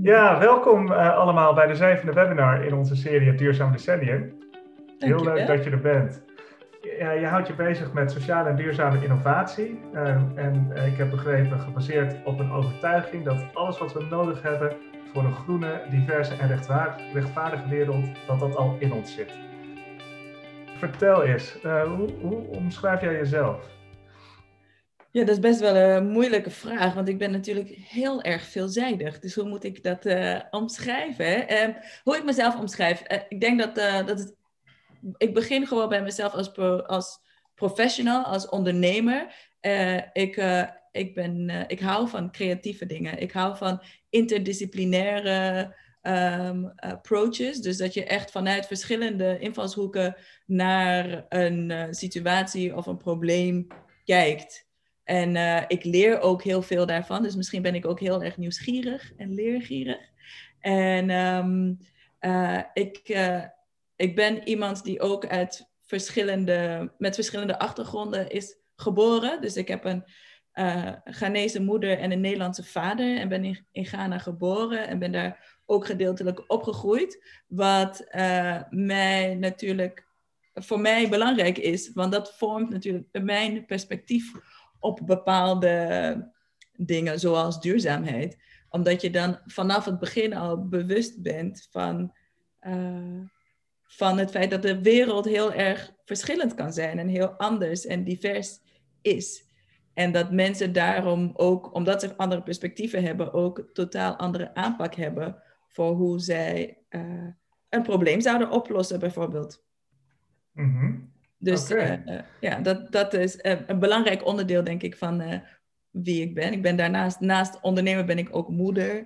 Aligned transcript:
Ja, 0.00 0.38
welkom 0.38 0.92
uh, 0.92 1.16
allemaal 1.16 1.54
bij 1.54 1.66
de 1.66 1.74
zevende 1.74 2.12
webinar 2.12 2.64
in 2.64 2.74
onze 2.74 2.96
serie 2.96 3.28
Het 3.28 3.38
Duurzaam 3.38 3.72
Decennium. 3.72 4.32
Heel 4.98 5.24
leuk 5.24 5.46
dat 5.46 5.64
je 5.64 5.70
er 5.70 5.80
bent. 5.80 6.22
Ja, 6.98 7.10
je 7.10 7.26
houdt 7.26 7.46
je 7.46 7.54
bezig 7.54 7.92
met 7.92 8.12
sociale 8.12 8.48
en 8.48 8.56
duurzame 8.56 9.02
innovatie. 9.02 9.80
Uh, 9.94 10.08
en 10.34 10.72
uh, 10.76 10.86
ik 10.86 10.96
heb 10.96 11.10
begrepen, 11.10 11.60
gebaseerd 11.60 12.16
op 12.24 12.38
een 12.38 12.52
overtuiging 12.52 13.24
dat 13.24 13.44
alles 13.52 13.78
wat 13.78 13.92
we 13.92 14.06
nodig 14.10 14.42
hebben 14.42 14.76
voor 15.12 15.24
een 15.24 15.34
groene, 15.34 15.82
diverse 15.90 16.34
en 16.34 16.48
rechtvaardige 17.12 17.68
wereld, 17.68 18.06
dat 18.26 18.40
dat 18.40 18.56
al 18.56 18.76
in 18.78 18.92
ons 18.92 19.14
zit. 19.14 19.32
Vertel 20.78 21.22
eens, 21.22 21.58
hoe, 21.62 22.08
hoe 22.20 22.46
omschrijf 22.46 23.00
jij 23.00 23.12
jezelf? 23.12 23.75
Ja, 25.16 25.24
dat 25.24 25.34
is 25.34 25.40
best 25.40 25.60
wel 25.60 25.76
een 25.76 26.08
moeilijke 26.08 26.50
vraag, 26.50 26.94
want 26.94 27.08
ik 27.08 27.18
ben 27.18 27.30
natuurlijk 27.30 27.68
heel 27.68 28.22
erg 28.22 28.42
veelzijdig. 28.42 29.18
Dus 29.18 29.34
hoe 29.34 29.48
moet 29.48 29.64
ik 29.64 29.82
dat 29.82 30.06
uh, 30.06 30.40
omschrijven? 30.50 31.52
Uh, 31.52 31.76
hoe 32.02 32.16
ik 32.16 32.24
mezelf 32.24 32.58
omschrijf? 32.58 33.02
Uh, 33.12 33.18
ik 33.28 33.40
denk 33.40 33.58
dat, 33.58 33.78
eh, 33.78 34.06
dat 34.06 34.18
het. 34.18 34.34
Ik 35.16 35.34
begin 35.34 35.66
gewoon 35.66 35.88
bij 35.88 36.02
mezelf 36.02 36.32
als, 36.32 36.56
als 36.86 37.20
professional, 37.54 38.22
als 38.24 38.48
ondernemer. 38.48 39.34
ik, 40.12 40.36
ik, 40.92 41.14
ben, 41.14 41.64
ik 41.68 41.80
hou 41.80 42.08
van 42.08 42.32
creatieve 42.32 42.86
dingen. 42.86 43.18
Ik 43.18 43.32
hou 43.32 43.56
van 43.56 43.82
interdisciplinaire 44.10 45.74
um, 46.02 46.72
approaches. 46.76 47.58
Dus 47.60 47.76
dat 47.76 47.94
je 47.94 48.04
echt 48.04 48.30
vanuit 48.30 48.66
verschillende 48.66 49.38
invalshoeken 49.38 50.16
naar 50.46 51.26
een 51.28 51.94
situatie 51.94 52.76
of 52.76 52.86
een 52.86 52.96
probleem 52.96 53.66
kijkt. 54.04 54.65
En 55.06 55.34
uh, 55.34 55.62
ik 55.68 55.84
leer 55.84 56.20
ook 56.20 56.42
heel 56.42 56.62
veel 56.62 56.86
daarvan. 56.86 57.22
Dus 57.22 57.36
misschien 57.36 57.62
ben 57.62 57.74
ik 57.74 57.86
ook 57.86 58.00
heel 58.00 58.22
erg 58.22 58.36
nieuwsgierig 58.36 59.12
en 59.16 59.34
leergierig. 59.34 60.10
En 60.60 61.10
um, 61.10 61.78
uh, 62.20 62.60
ik, 62.72 63.08
uh, 63.08 63.42
ik 63.96 64.14
ben 64.14 64.48
iemand 64.48 64.84
die 64.84 65.00
ook 65.00 65.26
uit 65.26 65.70
verschillende, 65.80 66.92
met 66.98 67.14
verschillende 67.14 67.58
achtergronden 67.58 68.30
is 68.30 68.58
geboren. 68.76 69.40
Dus 69.40 69.56
ik 69.56 69.68
heb 69.68 69.84
een 69.84 70.04
Ghanese 71.04 71.62
moeder 71.62 71.98
en 71.98 72.10
een 72.12 72.20
Nederlandse 72.20 72.64
vader. 72.64 73.18
En 73.18 73.28
ben 73.28 73.44
in, 73.44 73.66
in 73.72 73.86
Ghana 73.86 74.18
geboren 74.18 74.88
en 74.88 74.98
ben 74.98 75.12
daar 75.12 75.60
ook 75.66 75.86
gedeeltelijk 75.86 76.44
opgegroeid. 76.46 77.42
Wat 77.46 78.06
mij 78.70 79.34
natuurlijk 79.34 80.06
voor 80.54 80.80
mij 80.80 81.08
belangrijk 81.08 81.58
is. 81.58 81.92
Want 81.92 82.12
dat 82.12 82.34
vormt 82.36 82.70
natuurlijk 82.70 83.08
mijn 83.12 83.66
perspectief 83.66 84.32
op 84.86 85.00
bepaalde 85.04 86.32
dingen, 86.76 87.20
zoals 87.20 87.60
duurzaamheid. 87.60 88.36
Omdat 88.68 89.00
je 89.00 89.10
dan 89.10 89.38
vanaf 89.44 89.84
het 89.84 89.98
begin 89.98 90.34
al 90.34 90.68
bewust 90.68 91.22
bent 91.22 91.68
van, 91.70 92.12
uh, 92.60 93.20
van 93.82 94.18
het 94.18 94.30
feit 94.30 94.50
dat 94.50 94.62
de 94.62 94.82
wereld 94.82 95.24
heel 95.24 95.52
erg 95.52 95.92
verschillend 96.04 96.54
kan 96.54 96.72
zijn 96.72 96.98
en 96.98 97.08
heel 97.08 97.28
anders 97.28 97.86
en 97.86 98.04
divers 98.04 98.58
is. 99.02 99.44
En 99.94 100.12
dat 100.12 100.32
mensen 100.32 100.72
daarom 100.72 101.30
ook, 101.34 101.74
omdat 101.74 102.00
ze 102.00 102.16
andere 102.16 102.42
perspectieven 102.42 103.02
hebben, 103.02 103.32
ook 103.32 103.70
totaal 103.72 104.16
andere 104.16 104.54
aanpak 104.54 104.94
hebben 104.94 105.42
voor 105.68 105.94
hoe 105.94 106.20
zij 106.20 106.78
uh, 106.90 107.28
een 107.68 107.82
probleem 107.82 108.20
zouden 108.20 108.50
oplossen, 108.50 109.00
bijvoorbeeld. 109.00 109.64
-hmm. 110.52 111.15
Dus 111.46 111.72
okay. 111.72 112.02
uh, 112.06 112.20
ja, 112.40 112.60
dat, 112.60 112.92
dat 112.92 113.14
is 113.14 113.36
uh, 113.36 113.60
een 113.66 113.78
belangrijk 113.78 114.26
onderdeel, 114.26 114.64
denk 114.64 114.82
ik, 114.82 114.96
van 114.96 115.20
uh, 115.20 115.38
wie 115.90 116.22
ik 116.22 116.34
ben. 116.34 116.52
Ik 116.52 116.62
ben 116.62 116.76
daarnaast, 116.76 117.20
naast 117.20 117.60
ondernemer 117.60 118.04
ben 118.04 118.18
ik 118.18 118.36
ook 118.36 118.48
moeder. 118.48 118.98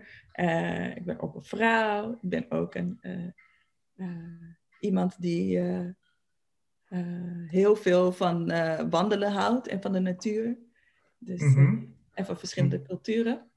ik 0.95 1.05
ben 1.05 1.21
ook 1.21 1.35
een 1.35 1.45
vrouw. 1.45 2.13
Ik 2.13 2.29
ben 2.29 2.47
ook 2.49 2.75
een, 2.75 3.01
iemand 4.81 5.21
die 5.21 5.61
heel 7.47 7.77
veel 7.77 8.13
van 8.13 8.53
wandelen 8.91 9.33
houdt 9.33 9.69
en 9.69 9.83
van 9.83 9.93
de 9.93 10.01
natuur. 10.01 10.57
Dus, 11.19 11.41
mm 11.41 11.55
-hmm. 11.55 11.95
en 12.15 12.25
van 12.25 12.39
verschillende 12.39 12.83
culturen. 12.83 13.51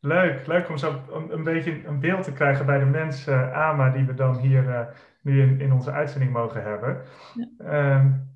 Leuk, 0.00 0.46
leuk 0.46 0.68
om 0.68 0.78
zo 0.78 1.04
een, 1.10 1.32
een 1.32 1.44
beetje 1.44 1.84
een 1.84 2.00
beeld 2.00 2.24
te 2.24 2.32
krijgen 2.32 2.66
bij 2.66 2.78
de 2.78 2.84
mensen, 2.84 3.54
AMA, 3.54 3.90
die 3.90 4.04
we 4.04 4.14
dan 4.14 4.38
hier 4.38 4.94
nu 5.24 5.42
in, 5.42 5.60
in 5.60 5.72
onze 5.72 5.90
uitzending 5.90 6.32
mogen 6.32 6.62
hebben. 6.62 7.02
Ja. 7.34 7.96
Um, 7.96 8.32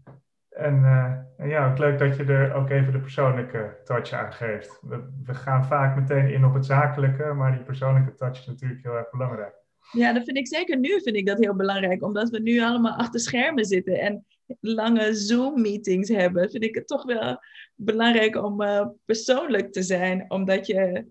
en, 0.49 0.75
uh, 0.75 1.13
en, 1.37 1.49
ja, 1.49 1.71
ook 1.71 1.79
leuk 1.79 1.99
dat 1.99 2.17
je 2.17 2.25
er 2.25 2.55
ook 2.55 2.71
even 2.71 2.93
de 2.93 3.01
persoonlijke 3.01 3.81
touch 3.85 4.13
aan 4.13 4.33
geeft. 4.33 4.79
We, 4.83 5.03
we, 5.25 5.35
gaan 5.35 5.65
vaak 5.65 5.97
meteen 5.97 6.33
in 6.33 6.45
op 6.45 6.55
het 6.55 6.67
zakelijke, 6.67 7.33
maar 7.33 7.53
die 7.53 7.65
persoonlijke 7.65 8.15
touch 8.15 8.39
is 8.39 8.47
natuurlijk 8.47 8.83
heel 8.83 8.97
erg 8.97 9.11
belangrijk. 9.11 9.55
Ja, 9.93 10.13
dat 10.13 10.25
vind 10.25 10.37
ik 10.37 10.47
zeker 10.47 10.79
nu 10.79 11.01
vind 11.01 11.17
ik 11.17 11.27
dat 11.27 11.39
heel 11.39 11.57
belangrijk, 11.57 12.03
omdat 12.03 12.31
we 12.31 12.41
nu 12.41 12.61
allemaal 12.61 12.97
achter 12.97 13.21
schermen 13.21 13.65
zitten 13.65 14.01
en 14.01 14.27
lange 14.61 15.15
Zoom-meetings 15.15 16.09
hebben. 16.09 16.51
Vind 16.51 16.65
ik 16.65 16.75
het 16.75 16.87
toch 16.87 17.05
wel 17.05 17.43
belangrijk 17.75 18.37
om 18.37 18.63
uh, 18.63 18.87
persoonlijk 19.05 19.73
te 19.73 19.83
zijn, 19.83 20.25
omdat 20.31 20.67
je 20.67 21.07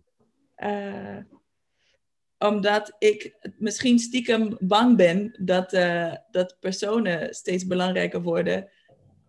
uh, 0.58 1.18
omdat 2.40 2.96
ik 3.00 3.36
misschien 3.58 4.00
stiekem 4.00 4.58
bang 4.60 4.98
ben 4.98 5.36
dat, 5.40 5.74
uh, 5.74 6.14
dat 6.32 6.58
personen 6.60 7.34
steeds 7.34 7.68
belangrijker 7.68 8.22
worden 8.22 8.70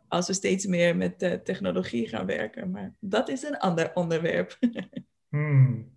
als 0.08 0.26
we 0.26 0.32
steeds 0.32 0.66
meer 0.66 0.96
met 0.96 1.22
uh, 1.22 1.32
technologie 1.32 2.08
gaan 2.08 2.26
werken. 2.26 2.70
Maar 2.70 2.94
dat 3.00 3.28
is 3.28 3.42
een 3.42 3.58
ander 3.58 3.90
onderwerp. 3.94 4.58
hmm. 5.30 5.92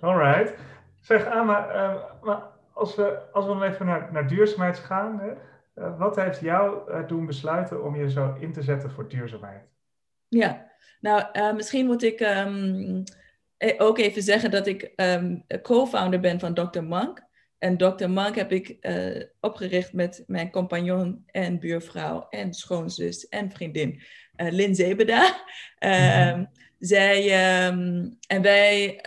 Alright. 0.00 0.54
Zeg 1.00 1.26
Ama, 1.26 1.74
uh, 1.74 2.02
maar 2.22 2.42
als 2.72 2.94
we, 2.94 3.18
als 3.32 3.46
we 3.46 3.52
dan 3.52 3.62
even 3.62 3.86
naar, 3.86 4.08
naar 4.12 4.28
duurzaamheid 4.28 4.78
gaan, 4.78 5.20
hè, 5.20 5.32
wat 5.96 6.16
heeft 6.16 6.40
jou 6.40 6.90
doen 7.06 7.26
besluiten 7.26 7.84
om 7.84 7.96
je 7.96 8.10
zo 8.10 8.34
in 8.38 8.52
te 8.52 8.62
zetten 8.62 8.90
voor 8.90 9.08
duurzaamheid? 9.08 9.68
Ja, 10.28 10.70
nou 11.00 11.54
misschien 11.54 11.86
moet 11.86 12.02
ik. 12.02 12.20
Um, 12.20 12.26
eh, 12.26 13.23
ook 13.78 13.98
even 13.98 14.22
zeggen 14.22 14.50
dat 14.50 14.66
ik 14.66 14.92
um, 14.96 15.44
co-founder 15.62 16.20
ben 16.20 16.40
van 16.40 16.54
Dr. 16.54 16.82
Monk. 16.82 17.22
En 17.58 17.76
Dr. 17.76 18.08
Monk 18.08 18.34
heb 18.34 18.52
ik 18.52 18.76
uh, 18.80 19.22
opgericht 19.40 19.92
met 19.92 20.24
mijn 20.26 20.50
compagnon 20.50 21.22
en 21.26 21.58
buurvrouw 21.58 22.26
en 22.30 22.54
schoonzus 22.54 23.28
en 23.28 23.50
vriendin 23.50 24.02
uh, 24.36 24.52
Lynn 24.52 24.74
Zebeda. 24.74 25.44
Mm 25.78 26.50
Zij 26.78 27.22
um, 27.66 28.16
en 28.26 28.42
wij 28.42 29.00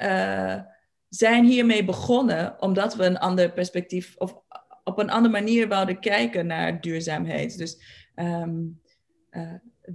zijn 1.09 1.45
hiermee 1.45 1.83
begonnen 1.83 2.61
omdat 2.61 2.95
we 2.95 3.05
een 3.05 3.17
ander 3.17 3.51
perspectief 3.51 4.15
of 4.17 4.41
op 4.83 4.99
een 4.99 5.09
andere 5.09 5.33
manier 5.33 5.67
wouden 5.67 5.99
kijken 5.99 6.47
naar 6.47 6.81
duurzaamheid. 6.81 7.57
Dus 7.57 7.81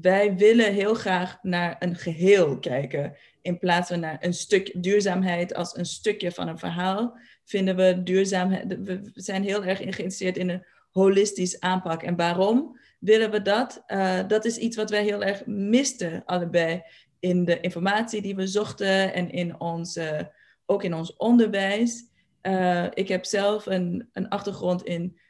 wij 0.00 0.36
willen 0.36 0.72
heel 0.72 0.94
graag 0.94 1.38
naar 1.42 1.76
een 1.78 1.96
geheel 1.96 2.58
kijken. 2.58 3.16
In 3.42 3.58
plaats 3.58 3.88
van 3.88 4.00
naar 4.00 4.16
een 4.20 4.34
stuk 4.34 4.82
duurzaamheid 4.82 5.54
als 5.54 5.76
een 5.76 5.86
stukje 5.86 6.32
van 6.32 6.48
een 6.48 6.58
verhaal, 6.58 7.19
vinden 7.44 7.76
we 7.76 8.03
duurzaamheid. 8.03 8.84
We 8.84 9.10
zijn 9.14 9.42
heel 9.42 9.64
erg 9.64 9.78
geïnteresseerd 9.78 10.36
in 10.36 10.48
een 10.48 10.66
holistisch 10.91 11.60
aanpak. 11.60 12.02
En 12.02 12.16
waarom 12.16 12.78
willen 12.98 13.31
we 13.31 13.42
dat? 13.42 13.82
Uh, 13.86 14.20
dat 14.26 14.44
is 14.44 14.56
iets 14.56 14.76
wat 14.76 14.91
wij 14.91 15.04
heel 15.04 15.22
erg 15.22 15.47
misten, 15.47 16.22
allebei, 16.25 16.82
in 17.20 17.44
de 17.44 17.60
informatie 17.60 18.22
die 18.22 18.36
we 18.36 18.47
zochten 18.47 19.14
en 19.14 19.31
in 19.31 19.60
ons, 19.60 19.97
uh, 19.97 20.20
ook 20.66 20.84
in 20.84 20.94
ons 20.94 21.16
onderwijs. 21.16 22.04
Uh, 22.42 22.86
ik 22.94 23.08
heb 23.08 23.25
zelf 23.25 23.66
een, 23.66 24.08
een 24.12 24.28
achtergrond 24.28 24.84
in 24.84 25.20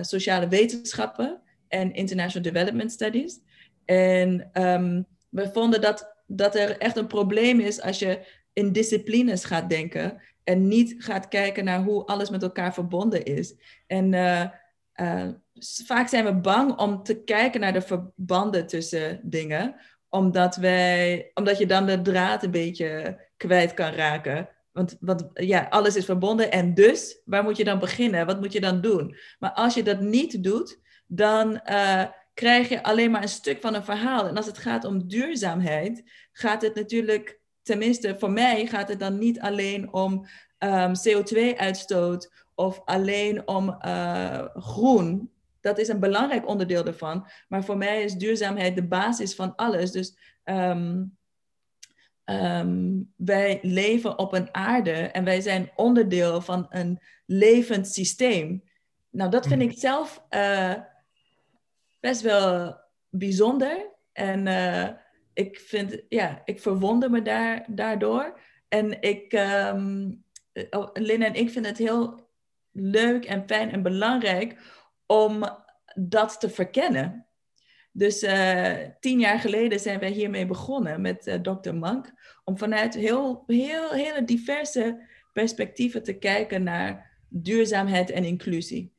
sociale 0.00 0.48
wetenschappen 0.48 1.42
en 1.68 1.92
international 1.92 2.52
development 2.52 2.92
studies. 2.92 3.40
En 3.84 4.50
um, 4.62 5.06
we 5.28 5.50
vonden 5.52 5.80
dat, 5.80 6.16
dat 6.30 6.54
er 6.54 6.78
echt 6.78 6.96
een 6.96 7.06
probleem 7.06 7.60
is 7.60 7.80
als 7.80 7.98
je 7.98 8.26
in 8.52 8.72
disciplines 8.72 9.44
gaat 9.44 9.68
denken 9.68 10.22
en 10.44 10.68
niet 10.68 10.94
gaat 10.98 11.28
kijken 11.28 11.64
naar 11.64 11.82
hoe 11.82 12.04
alles 12.04 12.30
met 12.30 12.42
elkaar 12.42 12.74
verbonden 12.74 13.24
is. 13.24 13.54
En 13.86 14.12
uh, 14.12 14.44
uh, 14.94 15.28
vaak 15.84 16.08
zijn 16.08 16.24
we 16.24 16.34
bang 16.34 16.78
om 16.78 17.02
te 17.02 17.22
kijken 17.24 17.60
naar 17.60 17.72
de 17.72 17.80
verbanden 17.80 18.66
tussen 18.66 19.20
dingen, 19.22 19.74
omdat, 20.08 20.56
wij, 20.56 21.30
omdat 21.34 21.58
je 21.58 21.66
dan 21.66 21.86
de 21.86 22.02
draad 22.02 22.42
een 22.42 22.50
beetje 22.50 23.20
kwijt 23.36 23.74
kan 23.74 23.92
raken. 23.92 24.48
Want, 24.72 24.96
want 25.00 25.28
ja, 25.34 25.66
alles 25.70 25.96
is 25.96 26.04
verbonden 26.04 26.50
en 26.50 26.74
dus, 26.74 27.22
waar 27.24 27.42
moet 27.42 27.56
je 27.56 27.64
dan 27.64 27.78
beginnen? 27.78 28.26
Wat 28.26 28.40
moet 28.40 28.52
je 28.52 28.60
dan 28.60 28.80
doen? 28.80 29.16
Maar 29.38 29.52
als 29.52 29.74
je 29.74 29.82
dat 29.82 30.00
niet 30.00 30.44
doet, 30.44 30.80
dan 31.06 31.60
uh, 31.70 32.04
krijg 32.38 32.68
je 32.68 32.82
alleen 32.82 33.10
maar 33.10 33.22
een 33.22 33.28
stuk 33.28 33.60
van 33.60 33.74
een 33.74 33.84
verhaal. 33.84 34.26
En 34.26 34.36
als 34.36 34.46
het 34.46 34.58
gaat 34.58 34.84
om 34.84 35.08
duurzaamheid, 35.08 36.10
gaat 36.32 36.62
het 36.62 36.74
natuurlijk, 36.74 37.40
tenminste 37.62 38.16
voor 38.18 38.30
mij, 38.30 38.66
gaat 38.66 38.88
het 38.88 39.00
dan 39.00 39.18
niet 39.18 39.40
alleen 39.40 39.92
om 39.92 40.12
um, 40.12 40.26
ehm, 40.58 40.94
CO2-uitstoot 41.08 42.32
of 42.54 42.82
alleen 42.84 43.48
om 43.48 43.78
uh, 43.86 44.44
groen. 44.54 45.30
Dat 45.60 45.78
is 45.78 45.88
een 45.88 46.00
belangrijk 46.00 46.48
onderdeel 46.48 46.86
ervan. 46.86 47.26
Maar 47.48 47.64
voor 47.64 47.76
mij 47.76 48.02
is 48.02 48.14
duurzaamheid 48.14 48.74
de 48.74 48.86
basis 48.86 49.34
van 49.34 49.54
alles. 49.56 49.90
Dus 49.90 50.16
um, 50.44 51.16
ehm, 52.24 53.00
wij 53.16 53.58
leven 53.62 54.18
op 54.18 54.32
een 54.32 54.54
aarde 54.54 54.92
en 54.92 55.24
wij 55.24 55.40
zijn 55.40 55.70
onderdeel 55.76 56.40
van 56.40 56.66
een 56.70 57.00
levend 57.26 57.88
systeem. 57.88 58.62
Nou, 59.10 59.30
dat 59.30 59.46
vind 59.46 59.60
mhm. 59.62 59.70
ik 59.70 59.78
zelf 59.78 60.24
uh, 60.30 60.74
best 62.00 62.20
wel 62.20 62.80
bijzonder. 63.08 63.90
En 64.12 64.46
uh, 64.46 64.88
ik 65.32 65.60
vind, 65.60 66.02
ja, 66.08 66.42
ik 66.44 66.60
verwonder 66.60 67.10
me 67.10 67.22
daar, 67.22 67.66
daardoor. 67.68 68.40
En 68.68 69.02
ik, 69.02 69.32
um, 69.32 70.24
Lynn 70.92 71.22
en 71.22 71.34
ik 71.34 71.50
vinden 71.50 71.70
het 71.70 71.80
heel 71.80 72.28
leuk 72.72 73.24
en 73.24 73.46
fijn 73.46 73.70
en 73.70 73.82
belangrijk 73.82 74.58
om 75.06 75.44
dat 75.94 76.40
te 76.40 76.50
verkennen. 76.50 77.26
Dus 77.92 78.22
uh, 78.22 78.76
tien 79.00 79.18
jaar 79.18 79.38
geleden 79.38 79.80
zijn 79.80 79.98
wij 79.98 80.10
hiermee 80.10 80.46
begonnen 80.46 81.00
met 81.00 81.38
Dr. 81.42 81.74
Mank. 81.74 82.12
Om 82.44 82.58
vanuit 82.58 82.94
heel, 82.94 83.44
heel, 83.46 83.92
hele 83.92 84.24
diverse 84.24 85.06
perspectieven 85.32 86.02
te 86.02 86.18
kijken 86.18 86.62
naar 86.62 87.18
duurzaamheid 87.28 88.10
en 88.10 88.24
inclusie. 88.24 88.94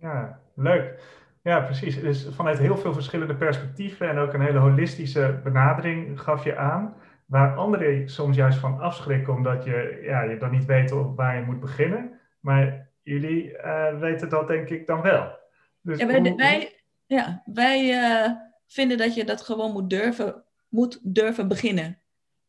Ja, 0.00 0.40
leuk. 0.54 1.02
Ja, 1.44 1.60
precies. 1.60 2.00
Dus 2.00 2.26
vanuit 2.30 2.58
heel 2.58 2.76
veel 2.76 2.92
verschillende 2.92 3.34
perspectieven 3.34 4.08
en 4.08 4.18
ook 4.18 4.32
een 4.32 4.40
hele 4.40 4.58
holistische 4.58 5.40
benadering 5.42 6.20
gaf 6.20 6.44
je 6.44 6.56
aan. 6.56 6.94
Waar 7.26 7.56
anderen 7.56 8.08
soms 8.08 8.36
juist 8.36 8.58
van 8.58 8.80
afschrikken 8.80 9.34
omdat 9.34 9.64
je, 9.64 10.00
ja, 10.02 10.22
je 10.22 10.36
dan 10.36 10.50
niet 10.50 10.64
weet 10.64 10.90
waar 10.90 11.36
je 11.36 11.44
moet 11.44 11.60
beginnen. 11.60 12.20
Maar 12.40 12.88
jullie 13.02 13.50
uh, 13.50 13.98
weten 13.98 14.28
dat 14.28 14.48
denk 14.48 14.68
ik 14.68 14.86
dan 14.86 15.02
wel. 15.02 15.38
Dus 15.80 15.98
ja, 15.98 16.06
wij, 16.06 16.34
wij, 16.36 16.80
ja, 17.06 17.42
wij 17.44 17.90
uh, 17.90 18.30
vinden 18.66 18.98
dat 18.98 19.14
je 19.14 19.24
dat 19.24 19.42
gewoon 19.42 19.72
moet 19.72 19.90
durven, 19.90 20.44
moet 20.68 21.00
durven 21.02 21.48
beginnen. 21.48 21.98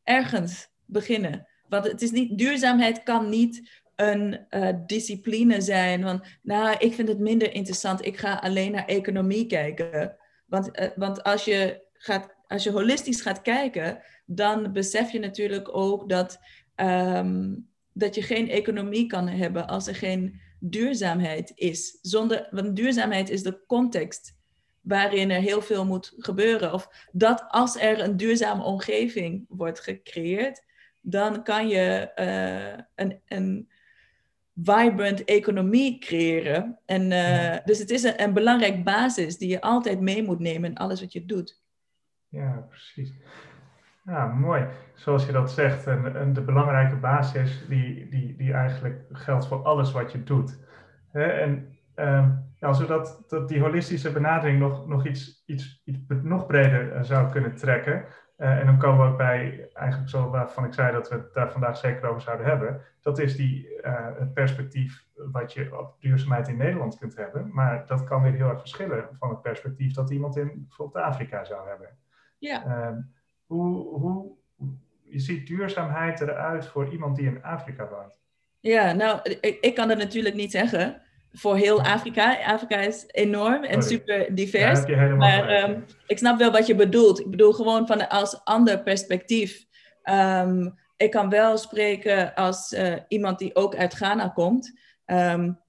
Ergens 0.04 0.70
beginnen. 0.86 1.48
Want 1.68 1.88
het 1.88 2.02
is 2.02 2.12
niet, 2.12 2.38
duurzaamheid 2.38 3.04
kan 3.04 3.30
niet 3.30 3.84
een 3.96 4.46
uh, 4.50 4.70
discipline 4.86 5.62
zijn 5.62 6.02
van, 6.02 6.26
nou, 6.42 6.76
ik 6.78 6.94
vind 6.94 7.08
het 7.08 7.20
minder 7.20 7.54
interessant, 7.54 8.06
ik 8.06 8.18
ga 8.18 8.36
alleen 8.36 8.72
naar 8.72 8.86
economie 8.86 9.48
kijken. 9.48 10.16
Want, 10.46 10.80
uh, 10.80 10.88
want 10.96 11.24
als, 11.24 11.46
je 11.46 11.82
gaat, 11.94 12.36
als 12.48 12.64
je 12.64 12.72
holistisch 12.72 13.22
gaat 13.22 13.42
kijken, 13.42 14.02
dan 14.26 14.72
besef 14.72 15.12
je 15.12 15.20
natuurlijk 15.20 15.78
ook 15.78 16.10
dat, 16.10 16.40
um, 16.76 17.68
dat 17.94 18.16
je 18.16 18.22
geen 18.22 18.50
economie 18.50 19.08
kan 19.08 19.28
hebben 19.28 19.68
als 19.68 19.88
er 19.88 19.96
geen 19.96 20.42
duurzaamheid 20.60 21.52
is. 21.56 21.98
Zonder, 22.02 22.48
want 22.52 22.76
duurzaamheid 22.76 23.30
is 23.30 23.44
de 23.44 23.66
context 23.68 24.36
waarin 24.82 25.32
er 25.32 25.42
heel 25.42 25.62
veel 25.62 25.86
moet 25.86 26.14
gebeuren. 26.18 26.74
Of 26.74 27.08
dat 27.12 27.46
als 27.48 27.76
er 27.76 28.00
een 28.00 28.18
duurzame 28.18 28.64
omgeving 28.64 29.46
wordt 29.48 29.80
gecreëerd, 29.80 30.64
dan 31.02 31.44
kan 31.44 31.68
je 31.68 32.12
uh, 32.16 32.84
een, 32.96 33.22
een 33.28 33.70
vibrant 34.64 35.24
economie 35.24 36.00
creëren. 36.00 36.80
En, 36.86 37.12
uh, 37.12 37.56
Dus 37.66 37.80
het 37.80 37.90
is 37.90 38.04
een, 38.04 38.22
een 38.22 38.34
belangrijk 38.34 38.84
basis 38.84 39.38
die 39.38 39.50
je 39.50 39.62
altijd 39.62 40.00
mee 40.00 40.24
moet 40.24 40.40
nemen 40.40 40.70
in 40.70 40.78
alles 40.78 41.00
wat 41.00 41.14
je 41.14 41.26
doet. 41.26 41.64
Ja, 42.30 42.66
precies. 42.70 43.14
Ja, 44.06 44.26
mooi. 44.28 44.68
Zoals 44.94 45.26
je 45.26 45.32
dat 45.32 45.52
zegt, 45.52 45.88
en, 45.88 46.16
en 46.16 46.34
de 46.34 46.42
belangrijke 46.42 46.96
basis 46.96 47.66
die, 47.68 48.10
die, 48.10 48.36
die 48.38 48.54
eigenlijk 48.54 49.06
geldt 49.12 49.48
voor 49.48 49.64
alles 49.64 49.92
wat 49.92 50.12
je 50.12 50.24
doet. 50.24 50.60
En 51.12 51.78
uh, 51.96 52.30
als 52.60 52.80
we 52.80 52.86
dat, 52.86 53.24
dat, 53.28 53.50
die 53.50 53.60
holistische 53.60 54.12
benadering 54.12 54.60
nog, 54.60 54.88
nog 54.88 55.06
iets, 55.06 55.44
iets, 55.46 55.82
iets 55.86 56.00
nog 56.24 56.46
breder 56.46 56.96
uh, 56.96 57.04
zou 57.04 57.32
kunnen 57.32 57.56
trekken, 57.56 58.06
uh, 58.38 58.60
en 58.60 58.66
dan 58.66 58.78
komen 58.78 59.06
we 59.06 59.12
ook 59.12 59.18
bij 59.18 59.70
eigenlijk 59.74 60.10
zo 60.10 60.30
waarvan 60.30 60.66
ik 60.66 60.74
zei 60.74 60.92
dat 60.92 61.10
we 61.10 61.16
het 61.16 61.34
daar 61.34 61.52
vandaag 61.52 61.78
zeker 61.78 62.10
over 62.10 62.22
zouden 62.22 62.46
hebben. 62.46 62.82
Dat 63.02 63.20
is 63.20 63.36
die, 63.36 63.82
uh, 63.82 64.08
het 64.20 64.34
perspectief 64.34 65.06
wat 65.14 65.54
je 65.54 65.80
op 65.80 65.96
duurzaamheid 66.00 66.48
in 66.48 66.58
Nederland 66.58 66.98
kunt 66.98 67.16
hebben. 67.16 67.50
Maar 67.54 67.86
dat 67.86 68.04
kan 68.04 68.22
weer 68.22 68.34
heel 68.34 68.50
erg 68.50 68.60
verschillen 68.60 69.08
van 69.12 69.30
het 69.30 69.42
perspectief 69.42 69.94
dat 69.94 70.10
iemand 70.10 70.38
in 70.38 70.66
bijvoorbeeld 70.68 71.06
Afrika 71.06 71.44
zou 71.44 71.68
hebben. 71.68 71.98
Ja. 72.38 72.66
Uh, 72.68 72.98
hoe, 73.46 74.00
hoe 74.00 74.32
je 75.04 75.20
ziet 75.20 75.48
duurzaamheid 75.48 76.22
eruit 76.22 76.68
voor 76.68 76.90
iemand 76.90 77.16
die 77.16 77.26
in 77.26 77.44
Afrika 77.44 77.88
woont? 77.90 78.20
Ja, 78.60 78.92
nou, 78.92 79.20
ik, 79.42 79.58
ik 79.62 79.76
kan 79.76 79.88
dat 79.88 79.98
natuurlijk 79.98 80.36
niet 80.36 80.52
zeggen 80.52 81.02
voor 81.38 81.56
heel 81.56 81.82
Afrika. 81.82 82.38
Afrika 82.46 82.78
is 82.78 83.04
enorm 83.08 83.64
en 83.64 83.84
super 83.84 84.36
divers. 84.36 84.86
maar 85.18 85.64
um, 85.64 85.86
ik 86.08 86.18
snap 86.18 86.40
wel 86.40 86.52
wat 86.52 86.68
je 86.68 86.76
bedoelt. 86.76 87.20
Ik 87.20 87.30
bedoel 87.30 87.52
gewoon 87.52 87.88
van 87.88 88.10
als 88.10 88.44
ander 88.44 88.84
perspectief. 88.84 89.66
Um, 90.04 90.74
ik 90.98 91.12
kan 91.12 91.30
wel 91.30 91.58
spreken 91.58 92.34
als 92.34 92.72
uh, 92.72 92.94
iemand 93.08 93.40
die 93.40 93.56
ook 93.56 93.76
uit 93.76 93.94
Ghana 93.94 94.28
komt. 94.28 94.80
Um, 95.06 95.60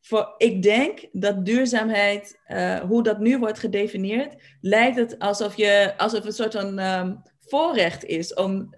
voor, 0.00 0.34
ik 0.36 0.62
denk 0.62 1.08
dat 1.12 1.46
duurzaamheid, 1.46 2.40
uh, 2.48 2.78
hoe 2.78 3.02
dat 3.02 3.18
nu 3.18 3.38
wordt 3.38 3.58
gedefinieerd, 3.58 4.42
lijkt 4.60 4.96
het 4.96 5.18
alsof, 5.18 5.56
je, 5.56 5.94
alsof 5.96 6.18
het 6.18 6.26
een 6.26 6.32
soort 6.32 6.54
van 6.54 7.22
voorrecht 7.40 8.04
is 8.04 8.34
om 8.34 8.74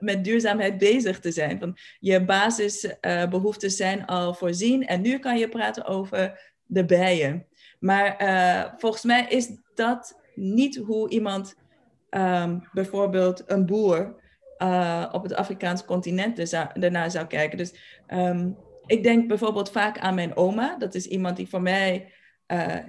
met 0.00 0.24
duurzaamheid 0.24 0.78
bezig 0.78 1.20
te 1.20 1.30
zijn. 1.30 1.58
Van 1.58 1.76
je 1.98 2.24
basisbehoeften 2.24 3.70
zijn 3.70 4.06
al 4.06 4.34
voorzien 4.34 4.86
en 4.86 5.00
nu 5.00 5.18
kan 5.18 5.38
je 5.38 5.48
praten 5.48 5.84
over 5.84 6.52
de 6.64 6.84
bijen. 6.84 7.46
Maar 7.78 8.22
uh, 8.22 8.72
volgens 8.76 9.02
mij 9.02 9.26
is 9.28 9.50
dat 9.74 10.20
niet 10.34 10.76
hoe 10.76 11.10
iemand, 11.10 11.54
um, 12.10 12.68
bijvoorbeeld 12.72 13.42
een 13.46 13.66
boer 13.66 14.20
uh, 14.58 15.08
op 15.12 15.22
het 15.22 15.34
Afrikaanse 15.34 15.84
continent 15.84 16.50
daarnaar 16.74 17.10
zou 17.10 17.26
kijken. 17.26 17.58
Dus 17.58 18.02
um, 18.08 18.56
ik 18.86 19.02
denk 19.02 19.28
bijvoorbeeld 19.28 19.70
vaak 19.70 19.98
aan 19.98 20.14
mijn 20.14 20.36
oma. 20.36 20.76
Dat 20.78 20.94
is 20.94 21.06
iemand 21.06 21.36
die 21.36 21.48
voor 21.48 21.62
mij 21.62 22.12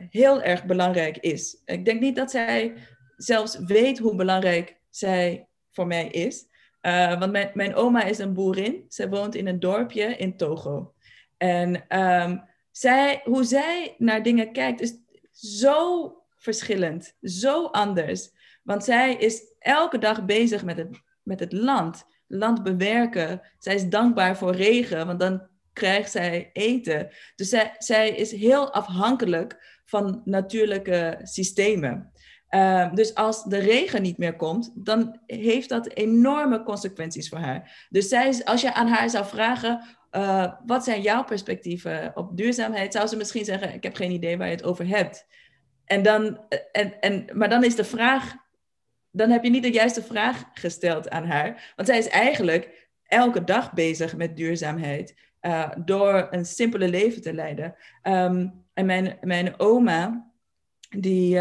heel 0.09 0.41
erg 0.41 0.65
belangrijk 0.65 1.17
is. 1.17 1.61
Ik 1.65 1.85
denk 1.85 2.01
niet 2.01 2.15
dat 2.15 2.31
zij 2.31 2.73
zelfs 3.17 3.57
weet 3.57 3.99
hoe 3.99 4.15
belangrijk 4.15 4.77
zij 4.89 5.47
voor 5.71 5.87
mij 5.87 6.07
is. 6.07 6.45
Uh, 6.81 7.19
want 7.19 7.31
mijn, 7.31 7.51
mijn 7.53 7.75
oma 7.75 8.03
is 8.03 8.17
een 8.17 8.33
boerin. 8.33 8.85
Zij 8.87 9.09
woont 9.09 9.35
in 9.35 9.47
een 9.47 9.59
dorpje 9.59 10.15
in 10.15 10.37
Togo. 10.37 10.93
En 11.37 11.99
um, 11.99 12.43
zij, 12.71 13.21
hoe 13.23 13.43
zij 13.43 13.95
naar 13.97 14.23
dingen 14.23 14.51
kijkt 14.51 14.81
is 14.81 14.93
zo 15.31 16.15
verschillend, 16.37 17.15
zo 17.21 17.65
anders. 17.65 18.31
Want 18.63 18.83
zij 18.83 19.15
is 19.15 19.43
elke 19.59 19.97
dag 19.97 20.25
bezig 20.25 20.63
met 20.63 20.77
het, 20.77 21.01
met 21.23 21.39
het 21.39 21.53
land, 21.53 22.05
land 22.27 22.63
bewerken. 22.63 23.41
Zij 23.59 23.75
is 23.75 23.89
dankbaar 23.89 24.37
voor 24.37 24.55
regen, 24.55 25.05
want 25.07 25.19
dan 25.19 25.47
krijgt 25.73 26.11
zij 26.11 26.49
eten. 26.53 27.09
Dus 27.35 27.49
zij, 27.49 27.75
zij 27.77 28.09
is 28.09 28.31
heel 28.31 28.73
afhankelijk 28.73 29.79
van 29.85 30.21
natuurlijke 30.25 31.19
systemen. 31.23 32.11
Uh, 32.55 32.93
dus 32.93 33.15
als 33.15 33.43
de 33.43 33.57
regen 33.57 34.01
niet 34.01 34.17
meer 34.17 34.35
komt, 34.35 34.71
dan 34.75 35.19
heeft 35.25 35.69
dat 35.69 35.87
enorme 35.87 36.63
consequenties 36.63 37.29
voor 37.29 37.37
haar. 37.37 37.87
Dus 37.89 38.07
zij, 38.07 38.43
als 38.43 38.61
je 38.61 38.73
aan 38.73 38.87
haar 38.87 39.09
zou 39.09 39.25
vragen, 39.25 39.81
uh, 40.11 40.53
wat 40.65 40.83
zijn 40.83 41.01
jouw 41.01 41.23
perspectieven 41.23 42.11
op 42.15 42.37
duurzaamheid, 42.37 42.93
zou 42.93 43.07
ze 43.07 43.17
misschien 43.17 43.45
zeggen, 43.45 43.73
ik 43.73 43.83
heb 43.83 43.95
geen 43.95 44.11
idee 44.11 44.37
waar 44.37 44.47
je 44.47 44.55
het 44.55 44.63
over 44.63 44.87
hebt. 44.87 45.25
En 45.85 46.03
dan, 46.03 46.39
en, 46.71 46.99
en, 46.99 47.25
maar 47.33 47.49
dan 47.49 47.63
is 47.63 47.75
de 47.75 47.83
vraag, 47.83 48.35
dan 49.11 49.29
heb 49.29 49.43
je 49.43 49.49
niet 49.49 49.63
de 49.63 49.71
juiste 49.71 50.03
vraag 50.03 50.43
gesteld 50.53 51.09
aan 51.09 51.25
haar. 51.25 51.73
Want 51.75 51.87
zij 51.87 51.97
is 51.97 52.07
eigenlijk 52.07 52.89
elke 53.03 53.43
dag 53.43 53.73
bezig 53.73 54.15
met 54.15 54.35
duurzaamheid, 54.37 55.15
uh, 55.41 55.69
door 55.85 56.27
een 56.31 56.45
simpele 56.45 56.87
leven 56.87 57.21
te 57.21 57.33
leiden. 57.33 57.75
Um, 58.03 58.65
en 58.73 58.85
mijn, 58.85 59.17
mijn 59.21 59.59
oma, 59.59 60.31
die 60.89 61.39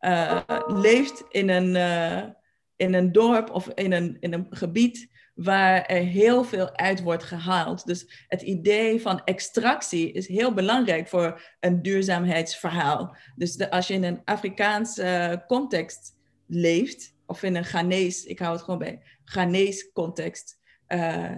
uh, 0.00 0.40
leeft 0.66 1.24
in 1.28 1.48
een, 1.48 1.74
uh, 1.74 2.30
in 2.76 2.94
een 2.94 3.12
dorp 3.12 3.50
of 3.50 3.68
in 3.68 3.92
een, 3.92 4.16
in 4.20 4.32
een 4.32 4.46
gebied 4.50 5.08
waar 5.34 5.86
er 5.86 6.02
heel 6.02 6.44
veel 6.44 6.76
uit 6.76 7.02
wordt 7.02 7.22
gehaald. 7.22 7.86
Dus 7.86 8.24
het 8.28 8.42
idee 8.42 9.00
van 9.00 9.24
extractie 9.24 10.12
is 10.12 10.28
heel 10.28 10.54
belangrijk 10.54 11.08
voor 11.08 11.40
een 11.60 11.82
duurzaamheidsverhaal. 11.82 13.16
Dus 13.36 13.70
als 13.70 13.86
je 13.86 13.94
in 13.94 14.04
een 14.04 14.20
Afrikaanse 14.24 15.02
uh, 15.02 15.46
context 15.46 16.16
leeft, 16.46 17.14
of 17.26 17.42
in 17.42 17.56
een 17.56 17.64
Ghanese, 17.64 18.28
ik 18.28 18.38
hou 18.38 18.52
het 18.52 18.62
gewoon 18.62 18.78
bij 18.78 19.02
Ghanese 19.24 19.90
context, 19.92 20.58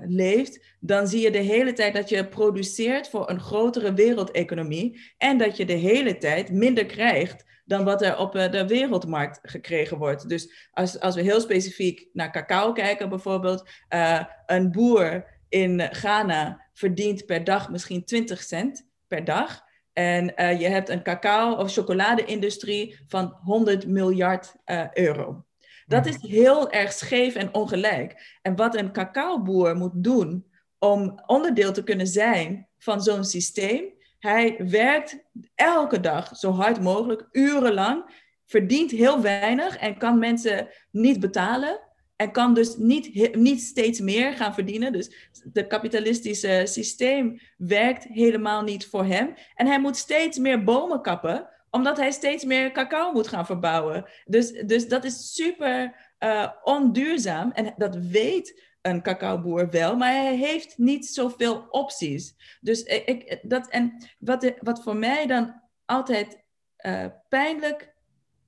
leeft, 0.06 0.76
dan 0.80 1.08
zie 1.08 1.20
je 1.20 1.30
de 1.30 1.38
hele 1.38 1.72
tijd 1.72 1.94
dat 1.94 2.08
je 2.08 2.28
produceert 2.28 3.08
voor 3.08 3.30
een 3.30 3.40
grotere 3.40 3.94
wereldeconomie 3.94 5.00
en 5.18 5.38
dat 5.38 5.56
je 5.56 5.64
de 5.64 5.72
hele 5.72 6.18
tijd 6.18 6.52
minder 6.52 6.86
krijgt 6.86 7.44
dan 7.72 7.84
wat 7.84 8.02
er 8.02 8.18
op 8.18 8.34
eh, 8.34 8.50
de 8.50 8.66
wereldmarkt 8.66 9.38
gekregen 9.42 9.98
wordt. 9.98 10.28
Dus 10.28 10.68
als, 10.72 11.00
als 11.00 11.14
we 11.14 11.22
heel 11.22 11.40
specifiek 11.40 12.08
naar 12.12 12.32
cacao 12.32 12.72
kijken 12.72 13.08
bijvoorbeeld, 13.08 13.68
uh, 13.94 14.24
een 14.46 14.70
boer 14.70 15.24
in 15.48 15.80
Ghana 15.80 16.66
verdient 16.72 17.26
per 17.26 17.44
dag 17.44 17.70
misschien 17.70 18.04
20 18.04 18.42
cent 18.42 18.88
per 19.06 19.24
dag. 19.24 19.64
En 19.92 20.32
uh, 20.36 20.60
je 20.60 20.68
hebt 20.68 20.88
een 20.88 21.02
cacao- 21.02 21.54
of 21.54 21.72
chocolade-industrie 21.72 22.98
van 23.06 23.36
100 23.42 23.86
miljard 23.86 24.54
euro. 24.92 25.44
Dat 25.86 26.06
is 26.06 26.16
heel 26.20 26.70
erg 26.70 26.92
scheef 26.92 27.34
en 27.34 27.54
ongelijk. 27.54 28.38
En 28.42 28.56
wat 28.56 28.76
een 28.76 28.92
cacaoboer 28.92 29.76
moet 29.76 30.04
doen 30.04 30.46
om 30.78 31.22
onderdeel 31.26 31.72
te 31.72 31.82
kunnen 31.82 32.06
zijn 32.06 32.68
van 32.78 33.02
zo'n 33.02 33.24
systeem. 33.24 33.84
Hij 34.22 34.56
werkt 34.68 35.24
elke 35.54 36.00
dag 36.00 36.36
zo 36.36 36.50
hard 36.50 36.80
mogelijk, 36.80 37.28
urenlang, 37.32 38.04
verdient 38.46 38.90
heel 38.90 39.20
weinig 39.20 39.76
en 39.76 39.98
kan 39.98 40.18
mensen 40.18 40.68
niet 40.90 41.20
betalen. 41.20 41.80
En 42.16 42.32
kan 42.32 42.54
dus 42.54 42.76
niet, 42.76 43.34
niet 43.34 43.60
steeds 43.60 44.00
meer 44.00 44.32
gaan 44.32 44.54
verdienen. 44.54 44.92
Dus 44.92 45.30
het 45.52 45.66
kapitalistische 45.66 46.62
systeem 46.64 47.40
werkt 47.56 48.04
helemaal 48.04 48.62
niet 48.62 48.86
voor 48.86 49.04
hem. 49.04 49.34
En 49.54 49.66
hij 49.66 49.80
moet 49.80 49.96
steeds 49.96 50.38
meer 50.38 50.64
bomen 50.64 51.02
kappen, 51.02 51.48
omdat 51.70 51.96
hij 51.96 52.10
steeds 52.10 52.44
meer 52.44 52.72
cacao 52.72 53.12
moet 53.12 53.28
gaan 53.28 53.46
verbouwen. 53.46 54.10
Dus, 54.24 54.50
dus 54.50 54.88
dat 54.88 55.04
is 55.04 55.34
super 55.34 55.94
uh, 56.18 56.48
onduurzaam. 56.62 57.50
En 57.50 57.74
dat 57.76 57.96
weet 57.96 58.71
een 58.82 59.02
cacaoboer 59.02 59.70
wel, 59.70 59.96
maar 59.96 60.12
hij 60.12 60.36
heeft 60.36 60.78
niet 60.78 61.06
zoveel 61.06 61.66
opties. 61.70 62.34
Dus 62.60 62.82
ik, 62.82 63.40
dat, 63.42 63.68
en 63.68 64.08
wat, 64.18 64.52
wat 64.58 64.82
voor 64.82 64.96
mij 64.96 65.26
dan 65.26 65.62
altijd 65.84 66.42
uh, 66.86 67.06
pijnlijk 67.28 67.94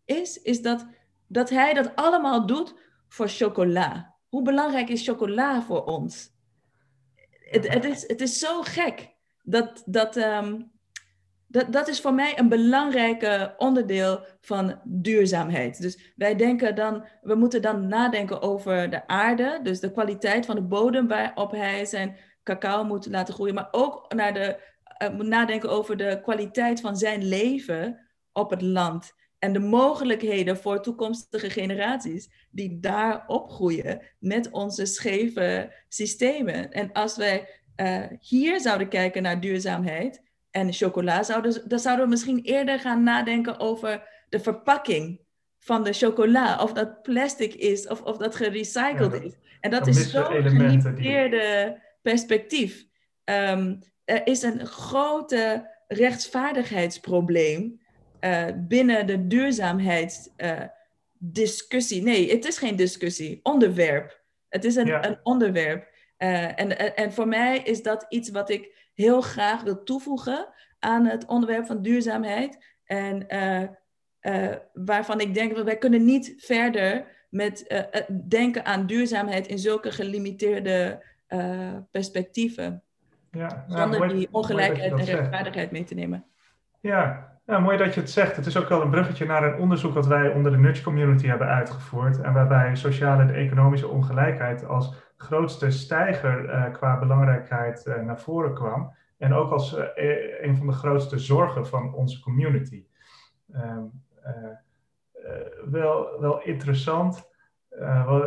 is, 0.05 0.43
is 0.43 0.63
dat, 0.63 0.87
dat 1.27 1.51
hij 1.51 1.75
dat 1.75 1.97
allemaal 1.97 2.47
doet 2.47 2.75
voor 3.09 3.29
chocola. 3.29 4.15
Hoe 4.29 4.43
belangrijk 4.43 4.89
is 4.89 5.07
chocola 5.07 5.63
voor 5.63 5.85
ons? 5.85 6.33
Het, 7.31 7.69
het, 7.69 7.85
is, 7.85 8.09
het 8.09 8.21
is 8.21 8.39
zo 8.39 8.63
gek. 8.63 9.13
Dat, 9.43 9.83
dat, 9.87 10.17
ehm, 10.17 10.63
dat, 11.55 11.73
dat 11.73 11.89
is 11.89 12.01
voor 12.01 12.15
mij 12.15 12.39
een 12.39 12.49
belangrijk 12.49 13.53
onderdeel 13.57 14.27
van 14.41 14.81
duurzaamheid. 14.85 15.83
Dus 15.83 16.13
wij 16.17 16.35
denken 16.35 16.75
dan, 16.75 17.05
we 17.23 17.35
moeten 17.35 17.63
dan 17.63 17.89
nadenken 17.89 18.43
over 18.43 18.91
de 18.91 19.07
aarde, 19.07 19.61
dus 19.63 19.81
de 19.81 19.93
kwaliteit 19.93 20.47
van 20.47 20.55
de 20.55 20.63
bodem 20.63 21.09
waarop 21.09 21.51
hij 21.51 21.85
zijn 21.85 22.17
cacao 22.43 22.85
moet 22.85 23.07
laten 23.07 23.35
groeien, 23.35 23.55
maar 23.55 23.69
ook 23.71 24.15
naar 24.15 24.35
de, 24.35 24.61
uh, 25.03 25.19
nadenken 25.19 25.71
over 25.71 25.97
de 25.97 26.21
kwaliteit 26.23 26.81
van 26.81 26.97
zijn 26.97 27.25
leven 27.25 28.01
op 28.33 28.51
het 28.51 28.63
land 28.63 29.13
en 29.39 29.53
de 29.53 29.59
mogelijkheden 29.59 30.57
voor 30.57 30.83
toekomstige 30.83 31.51
generaties 31.51 32.31
die 32.51 32.81
daar 32.81 33.25
opgroeien 33.27 34.03
met 34.19 34.51
onze 34.51 34.87
scheve 34.87 35.73
systemen. 35.89 36.71
En 36.71 36.93
als 36.93 37.17
wij 37.17 37.49
uh, 37.77 38.05
hier 38.21 38.61
zouden 38.61 38.89
kijken 38.89 39.23
naar 39.23 39.41
duurzaamheid 39.41 40.23
en 40.55 40.73
chocola, 40.73 41.23
zouden, 41.23 41.69
dan 41.69 41.79
zouden 41.79 42.05
we 42.05 42.11
misschien 42.11 42.41
eerder 42.43 42.81
gaan 42.81 43.03
nadenken 43.03 43.59
over 43.59 44.09
de 44.29 44.41
verpakking 44.41 45.21
van 45.59 45.85
de 45.85 45.93
chocola. 45.93 46.63
Of 46.63 46.73
dat 46.73 47.03
plastic 47.03 47.55
is 47.55 47.87
of, 47.87 48.03
of 48.03 48.17
dat 48.17 48.35
gerecycled 48.35 49.23
is. 49.23 49.33
En 49.61 49.71
dat 49.71 49.87
is 49.87 50.11
zo'n 50.11 50.25
gelimiteerde 50.25 51.81
perspectief. 52.03 52.87
Um, 53.25 53.79
er 54.05 54.27
is 54.27 54.43
een 54.43 54.67
grote 54.67 55.71
rechtvaardigheidsprobleem 55.89 57.81
uh, 58.21 58.45
binnen 58.57 59.07
de 59.07 59.27
duurzaamheidsdiscussie. 59.27 61.99
Uh, 61.99 62.05
nee, 62.05 62.31
het 62.31 62.45
is 62.45 62.59
geen 62.59 62.77
discussie, 62.77 63.41
onderwerp. 63.43 64.23
Het 64.49 64.65
is 64.65 64.77
een, 64.77 64.87
ja. 64.87 65.07
een 65.07 65.19
onderwerp. 65.23 65.93
Uh, 66.19 66.61
en, 66.61 66.97
en 66.97 67.13
voor 67.13 67.29
mij 67.29 67.59
is 67.59 67.83
dat 67.83 68.07
iets 68.09 68.31
wat 68.31 68.51
ik 68.51 68.84
heel 68.95 69.21
graag 69.21 69.63
wil 69.63 69.83
toevoegen 69.83 70.49
aan 70.79 71.05
het 71.07 71.27
onderwerp 71.27 71.67
van 71.67 71.83
duurzaamheid. 71.83 72.77
En 72.85 73.27
waarvan 74.73 75.21
ik 75.21 75.35
denk, 75.35 75.57
wij 75.57 75.79
kunnen 75.79 76.05
niet 76.05 76.35
verder 76.37 77.13
met 77.31 77.85
denken 78.29 78.65
aan 78.65 78.87
duurzaamheid 78.87 79.47
in 79.47 79.59
zulke 79.59 79.93
gelimiteerde 79.93 81.05
perspectieven. 81.91 82.83
Ja, 83.31 83.65
nou, 83.69 83.81
zonder 83.81 83.99
mooi, 83.99 84.15
die 84.15 84.29
ongelijkheid 84.31 84.93
en 84.93 85.05
rechtvaardigheid 85.05 85.71
mee 85.71 85.85
te 85.85 85.95
nemen. 85.95 86.25
Ja, 86.81 87.33
ja, 87.47 87.59
mooi 87.59 87.77
dat 87.77 87.95
je 87.95 88.01
het 88.01 88.11
zegt. 88.11 88.37
Het 88.37 88.47
is 88.47 88.57
ook 88.57 88.69
wel 88.69 88.83
een 88.83 88.91
bruggetje 88.91 89.27
naar 89.27 89.45
een 89.45 89.61
onderzoek 89.61 89.95
wat 89.95 90.07
wij 90.07 90.33
onder 90.33 90.53
de 90.53 90.59
Nudge 90.59 90.83
Community 90.83 91.27
hebben 91.27 91.47
uitgevoerd. 91.47 92.21
En 92.21 92.33
waarbij 92.33 92.77
sociale 92.77 93.23
en 93.23 93.35
economische 93.35 93.89
ongelijkheid 93.89 94.67
als 94.67 94.95
grootste 95.25 95.71
stijger 95.71 96.45
uh, 96.45 96.73
qua 96.73 96.99
belangrijkheid 96.99 97.87
uh, 97.87 98.01
naar 98.01 98.21
voren 98.21 98.55
kwam. 98.55 98.95
En 99.19 99.33
ook 99.33 99.51
als 99.51 99.77
uh, 99.77 99.85
een 100.41 100.57
van 100.57 100.67
de 100.67 100.73
grootste 100.73 101.19
zorgen 101.19 101.67
van 101.67 101.95
onze 101.95 102.21
community. 102.21 102.85
Ehm, 103.53 103.83
wel, 105.71 106.21
wel 106.21 106.43
interessant 106.43 107.33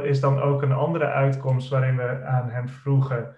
is 0.03 0.19
dan 0.19 0.41
ook 0.41 0.61
een 0.61 0.71
andere 0.71 1.05
uitkomst 1.05 1.69
waarin 1.69 1.95
we 1.97 2.23
aan 2.23 2.49
hen 2.49 2.69
vroegen 2.69 3.35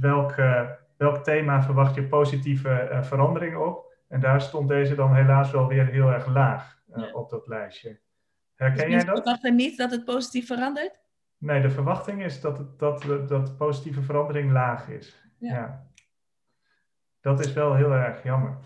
welke, 0.00 0.78
welk 0.96 1.16
thema 1.16 1.62
verwacht 1.62 1.94
je 1.94 2.08
positieve 2.08 2.98
verandering 3.02 3.56
op. 3.56 3.94
En 4.08 4.20
daar 4.20 4.40
stond 4.40 4.68
deze 4.68 4.94
dan 4.94 5.14
helaas 5.14 5.50
wel 5.50 5.66
weer 5.66 5.86
heel 5.86 6.08
erg 6.08 6.26
laag 6.26 6.78
op 7.12 7.30
dat 7.30 7.46
lijstje. 7.46 7.98
Herken 8.54 8.84
dus 8.84 8.94
jij 8.94 9.04
dat? 9.04 9.16
verwachten 9.16 9.54
niet 9.54 9.76
dat 9.78 9.90
het 9.90 10.04
positief 10.04 10.46
verandert? 10.46 11.01
Nee, 11.42 11.60
de 11.60 11.70
verwachting 11.70 12.24
is 12.24 12.40
dat, 12.40 12.58
het, 12.58 12.78
dat, 12.78 13.28
dat 13.28 13.56
positieve 13.56 14.02
verandering 14.02 14.52
laag 14.52 14.88
is. 14.88 15.22
Ja. 15.38 15.54
ja. 15.54 15.86
Dat 17.20 17.40
is 17.40 17.52
wel 17.52 17.74
heel 17.74 17.92
erg 17.92 18.22
jammer. 18.22 18.56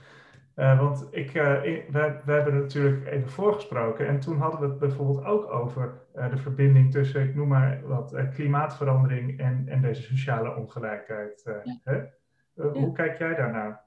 Uh, 0.56 0.80
want 0.80 1.08
ik, 1.10 1.34
uh, 1.34 1.60
we, 1.62 2.20
we, 2.24 2.32
hebben 2.32 2.54
natuurlijk 2.54 3.06
even 3.06 3.28
voorgesproken 3.28 4.08
en 4.08 4.20
toen 4.20 4.38
hadden 4.38 4.60
we 4.60 4.66
het 4.66 4.78
bijvoorbeeld 4.78 5.24
ook 5.24 5.50
over 5.50 6.00
uh, 6.14 6.30
de 6.30 6.36
verbinding 6.36 6.92
tussen, 6.92 7.22
ik 7.22 7.34
noem 7.34 7.48
maar 7.48 7.80
wat, 7.86 8.14
klimaatverandering 8.34 9.38
en, 9.40 9.64
en 9.68 9.82
deze 9.82 10.02
sociale 10.02 10.56
ongelijkheid. 10.56 11.42
Ja. 11.44 11.80
Hè? 11.84 12.02
Hoe 12.54 12.92
kijk 12.92 13.18
jij 13.18 13.34
daarnaar? 13.34 13.84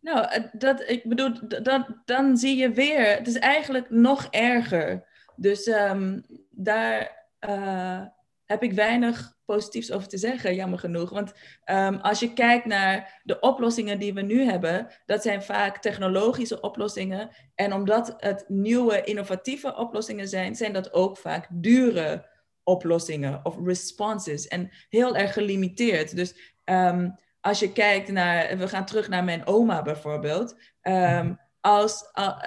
Nou, 0.00 0.26
eh, 0.28 0.44
dat, 0.52 0.88
ik 0.88 1.04
bedoel, 1.04 1.48
dat, 1.62 1.86
dan 2.04 2.36
zie 2.36 2.56
je 2.56 2.70
weer, 2.70 3.16
het 3.16 3.26
is 3.26 3.38
eigenlijk 3.38 3.90
nog 3.90 4.26
erger. 4.30 5.04
Dus 5.36 5.66
um, 5.66 6.24
daar 6.50 7.26
uh, 7.48 8.00
heb 8.44 8.62
ik 8.62 8.72
weinig 8.72 9.34
positiefs 9.44 9.92
over 9.92 10.08
te 10.08 10.18
zeggen, 10.18 10.54
jammer 10.54 10.78
genoeg. 10.78 11.10
Want 11.10 11.32
um, 11.70 11.96
als 11.96 12.20
je 12.20 12.32
kijkt 12.32 12.64
naar 12.64 13.20
de 13.22 13.40
oplossingen 13.40 13.98
die 13.98 14.14
we 14.14 14.22
nu 14.22 14.44
hebben, 14.44 14.86
dat 15.06 15.22
zijn 15.22 15.42
vaak 15.42 15.78
technologische 15.78 16.60
oplossingen. 16.60 17.30
En 17.54 17.72
omdat 17.72 18.14
het 18.16 18.44
nieuwe, 18.48 19.04
innovatieve 19.04 19.76
oplossingen 19.76 20.28
zijn, 20.28 20.54
zijn 20.54 20.72
dat 20.72 20.92
ook 20.92 21.16
vaak 21.16 21.46
dure 21.50 22.32
oplossingen 22.62 23.40
of 23.42 23.56
responses. 23.64 24.48
En 24.48 24.70
heel 24.88 25.16
erg 25.16 25.32
gelimiteerd. 25.32 26.16
Dus 26.16 26.54
um, 26.64 27.16
als 27.40 27.58
je 27.58 27.72
kijkt 27.72 28.12
naar, 28.12 28.58
we 28.58 28.68
gaan 28.68 28.84
terug 28.84 29.08
naar 29.08 29.24
mijn 29.24 29.46
oma 29.46 29.82
bijvoorbeeld. 29.82 30.56
Ehm, 30.80 31.34
als, 31.60 32.10
eh, 32.12 32.38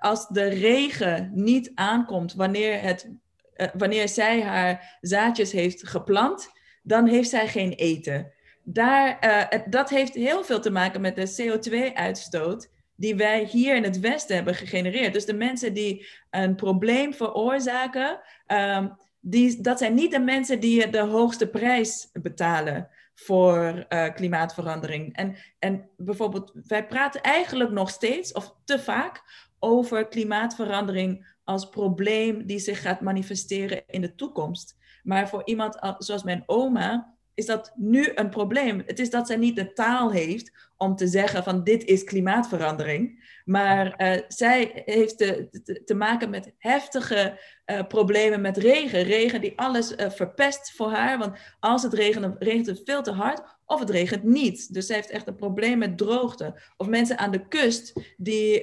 als 0.00 0.28
de 0.28 0.44
regen 0.44 1.30
niet 1.34 1.70
aankomt 1.74 2.34
wanneer, 2.34 2.80
het, 2.82 3.04
eh, 3.04 3.10
wanneer 3.74 4.08
zij 4.08 4.42
haar 4.42 4.98
zaadjes 5.00 5.52
heeft 5.52 5.88
geplant, 5.88 6.50
dan 6.82 7.06
heeft 7.06 7.28
zij 7.28 7.48
geen 7.48 7.72
eten. 7.72 8.32
Daar, 8.62 9.18
uh, 9.54 9.60
dat 9.70 9.90
heeft 9.90 10.14
heel 10.14 10.44
veel 10.44 10.60
te 10.60 10.70
maken 10.70 11.00
met 11.00 11.16
de 11.16 11.60
CO2-uitstoot 11.60 12.70
die 12.96 13.16
wij 13.16 13.44
hier 13.44 13.76
in 13.76 13.82
het 13.82 14.00
Westen 14.00 14.34
hebben 14.34 14.54
gegenereerd. 14.54 15.12
Dus 15.12 15.24
de 15.24 15.34
mensen 15.34 15.74
die 15.74 16.06
een 16.30 16.54
probleem 16.54 17.14
veroorzaken, 17.14 18.20
um, 18.46 18.96
die, 19.20 19.60
dat 19.60 19.78
zijn 19.78 19.94
niet 19.94 20.10
de 20.10 20.20
mensen 20.20 20.60
die 20.60 20.90
de 20.90 21.00
hoogste 21.00 21.46
prijs 21.46 22.08
betalen 22.12 22.88
voor 23.14 23.86
uh, 23.88 24.08
klimaatverandering. 24.14 25.16
En, 25.16 25.36
en 25.58 25.88
bijvoorbeeld, 25.96 26.52
wij 26.66 26.86
praten 26.86 27.20
eigenlijk 27.20 27.70
nog 27.70 27.90
steeds, 27.90 28.32
of 28.32 28.54
te 28.64 28.78
vaak, 28.78 29.22
over 29.58 30.08
klimaatverandering 30.08 31.31
als 31.44 31.68
probleem 31.68 32.46
die 32.46 32.58
zich 32.58 32.82
gaat 32.82 33.00
manifesteren 33.00 33.82
in 33.86 34.00
de 34.00 34.14
toekomst. 34.14 34.76
Maar 35.02 35.28
voor 35.28 35.42
iemand 35.44 35.96
zoals 35.98 36.22
mijn 36.22 36.42
oma 36.46 37.14
is 37.34 37.46
dat 37.46 37.72
nu 37.76 38.10
een 38.14 38.30
probleem. 38.30 38.82
Het 38.86 38.98
is 38.98 39.10
dat 39.10 39.26
zij 39.26 39.36
niet 39.36 39.56
de 39.56 39.72
taal 39.72 40.10
heeft 40.10 40.70
om 40.76 40.96
te 40.96 41.06
zeggen 41.06 41.44
van 41.44 41.64
dit 41.64 41.84
is 41.84 42.04
klimaatverandering. 42.04 43.30
Maar 43.44 43.86
uh, 44.00 44.22
zij 44.28 44.82
heeft 44.84 45.18
te, 45.18 45.48
te, 45.84 45.94
maken 45.94 46.30
met 46.30 46.54
heftige 46.58 47.40
uh, 47.66 47.86
problemen 47.88 48.40
met 48.40 48.56
regen. 48.56 49.02
Regen 49.02 49.40
die 49.40 49.58
alles 49.58 49.92
uh, 49.92 50.10
verpest 50.10 50.72
voor 50.72 50.90
haar. 50.90 51.18
Want 51.18 51.38
als 51.60 51.82
het 51.82 51.92
regent, 51.92 52.36
regent 52.38 52.66
het 52.66 52.80
veel 52.84 53.02
te 53.02 53.12
hard 53.12 53.42
of 53.72 53.80
het 53.80 53.90
regent 53.90 54.22
niet. 54.22 54.74
Dus 54.74 54.86
zij 54.86 54.96
heeft 54.96 55.10
echt 55.10 55.26
een 55.26 55.36
probleem 55.36 55.78
met 55.78 55.98
droogte. 55.98 56.60
Of 56.76 56.86
mensen 56.86 57.18
aan 57.18 57.30
de 57.30 57.48
kust 57.48 57.92
die 58.16 58.62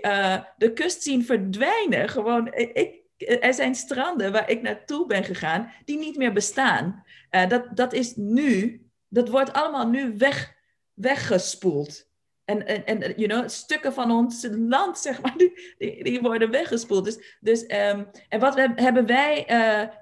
de 0.57 0.71
kust 0.73 1.03
zien 1.03 1.25
verdwijnen. 1.25 2.09
Gewoon, 2.09 2.53
ik, 2.53 2.99
er 3.27 3.53
zijn 3.53 3.75
stranden 3.75 4.31
waar 4.31 4.49
ik 4.49 4.61
naartoe 4.61 5.05
ben 5.05 5.23
gegaan 5.23 5.71
die 5.85 5.97
niet 5.97 6.17
meer 6.17 6.33
bestaan. 6.33 7.03
dat, 7.29 7.65
dat 7.73 7.93
is 7.93 8.15
nu, 8.15 8.81
dat 9.07 9.29
wordt 9.29 9.53
allemaal 9.53 9.87
nu 9.87 10.17
weg, 10.17 10.53
weggespoeld. 10.93 12.07
en, 12.45 12.65
en, 12.67 12.85
en 12.85 13.13
you 13.15 13.27
know, 13.27 13.47
stukken 13.47 13.93
van 13.93 14.11
ons 14.11 14.47
land, 14.51 14.99
zeg 15.07 15.21
maar, 15.21 15.37
die, 15.37 16.03
die, 16.03 16.21
worden 16.21 16.51
weggespoeld. 16.51 17.05
Dus, 17.05 17.37
dus, 17.39 17.61
um, 17.61 18.07
en 18.29 18.39
wat 18.39 18.55
we, 18.55 18.71
hebben 18.75 19.05
wij 19.05 19.45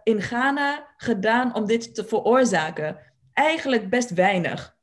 in 0.03 0.21
Ghana 0.21 0.93
gedaan 0.97 1.55
om 1.55 1.65
dit 1.65 1.95
te 1.95 2.05
veroorzaken? 2.05 2.99
Eigenlijk 3.33 3.89
best 3.89 4.13
weinig. 4.13 4.76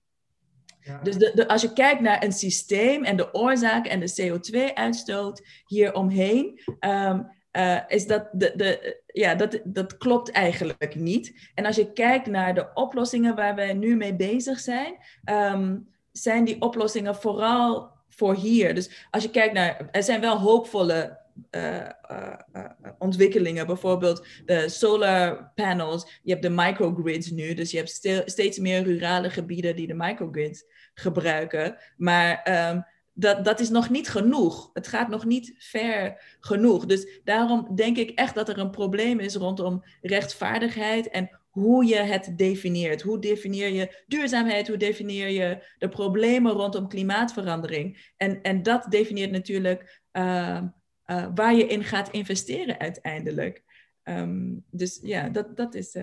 Dus 1.03 1.17
de, 1.17 1.49
als 1.49 1.63
je 1.63 1.73
kijkt 1.73 2.01
naar 2.01 2.25
een 2.25 2.33
systeem 2.33 3.05
en 3.05 3.17
de 3.17 3.35
oorzaak 3.35 3.87
en 3.87 4.01
de 4.01 4.23
CO2-uitstoot 4.23 5.43
hieromheen, 5.67 6.61
um, 6.81 7.33
uh, 7.53 7.81
is 7.89 8.07
dat, 8.07 8.29
de, 8.33 8.53
de, 8.57 9.03
ja, 9.07 9.35
dat, 9.35 9.61
dat 9.65 9.97
klopt 9.97 10.31
eigenlijk 10.31 10.95
niet. 10.95 11.51
En 11.55 11.67
als 11.67 11.77
je 11.77 11.93
kijkt 11.93 12.27
naar 12.27 12.55
de 12.55 12.71
oplossingen 12.75 13.35
waar 13.35 13.55
wij 13.55 13.75
nu 13.75 13.97
mee 13.97 14.15
bezig 14.15 14.61
zijn, 14.61 14.97
um, 15.25 15.89
zijn 16.13 16.45
die 16.45 16.61
oplossingen 16.61 17.15
vooral 17.15 17.91
voor 18.09 18.35
hier. 18.35 18.75
Dus 18.75 19.07
als 19.11 19.23
je 19.23 19.31
kijkt 19.31 19.55
naar, 19.55 19.89
er 19.91 20.03
zijn 20.03 20.21
wel 20.21 20.39
hoopvolle 20.39 21.23
uh, 21.51 21.89
uh, 22.11 22.65
ontwikkelingen. 22.99 23.67
Bijvoorbeeld 23.67 24.27
de 24.45 24.69
solar 24.69 25.53
panels. 25.55 26.21
Je 26.23 26.31
hebt 26.31 26.43
de 26.43 26.51
microgrids 26.51 27.31
nu. 27.31 27.55
Dus 27.55 27.71
je 27.71 27.77
hebt 27.77 27.91
steeds 28.31 28.59
meer 28.59 28.83
rurale 28.83 29.31
gebieden 29.31 29.77
die 29.77 29.87
de 29.87 29.95
microgrids 29.95 30.65
gebruiken. 30.95 31.77
Maar 31.97 32.69
um, 32.71 32.85
dat, 33.13 33.45
dat 33.45 33.61
is 33.61 33.69
nog 33.69 33.91
niet 33.91 34.09
genoeg. 34.09 34.71
Het 34.73 34.87
gaat 34.87 35.09
nog 35.09 35.25
niet 35.25 35.55
ver 35.59 36.23
genoeg. 36.41 36.87
Dus 36.87 37.21
daarom 37.25 37.75
denk 37.75 37.97
ik 37.97 38.11
echt 38.11 38.35
dat 38.35 38.49
er 38.49 38.59
een 38.59 38.71
probleem 38.71 39.19
is 39.19 39.35
rondom 39.35 39.85
rechtvaardigheid 40.01 41.09
en 41.09 41.39
hoe 41.51 41.85
je 41.87 41.97
het 41.97 42.33
definieert. 42.37 43.03
Hoe 43.03 43.19
definieer 43.19 43.69
je 43.69 44.03
duurzaamheid? 44.07 44.69
Hoe 44.69 44.77
definieer 44.77 45.29
je 45.29 45.65
de 45.79 45.89
problemen 45.89 46.53
rondom 46.53 46.89
klimaatverandering? 46.89 48.13
En, 48.17 48.43
en 48.43 48.63
dat 48.63 48.87
definieert 48.89 49.31
natuurlijk 49.31 50.03
uh, 50.13 50.63
uh, 51.07 51.27
waar 51.35 51.55
je 51.55 51.67
in 51.67 51.85
gaat 51.85 52.11
investeren 52.11 52.79
uiteindelijk. 52.79 53.63
Um, 54.05 54.65
dus 54.71 54.99
ja, 55.03 55.29
dat, 55.29 55.57
dat 55.57 55.75
is 55.75 55.97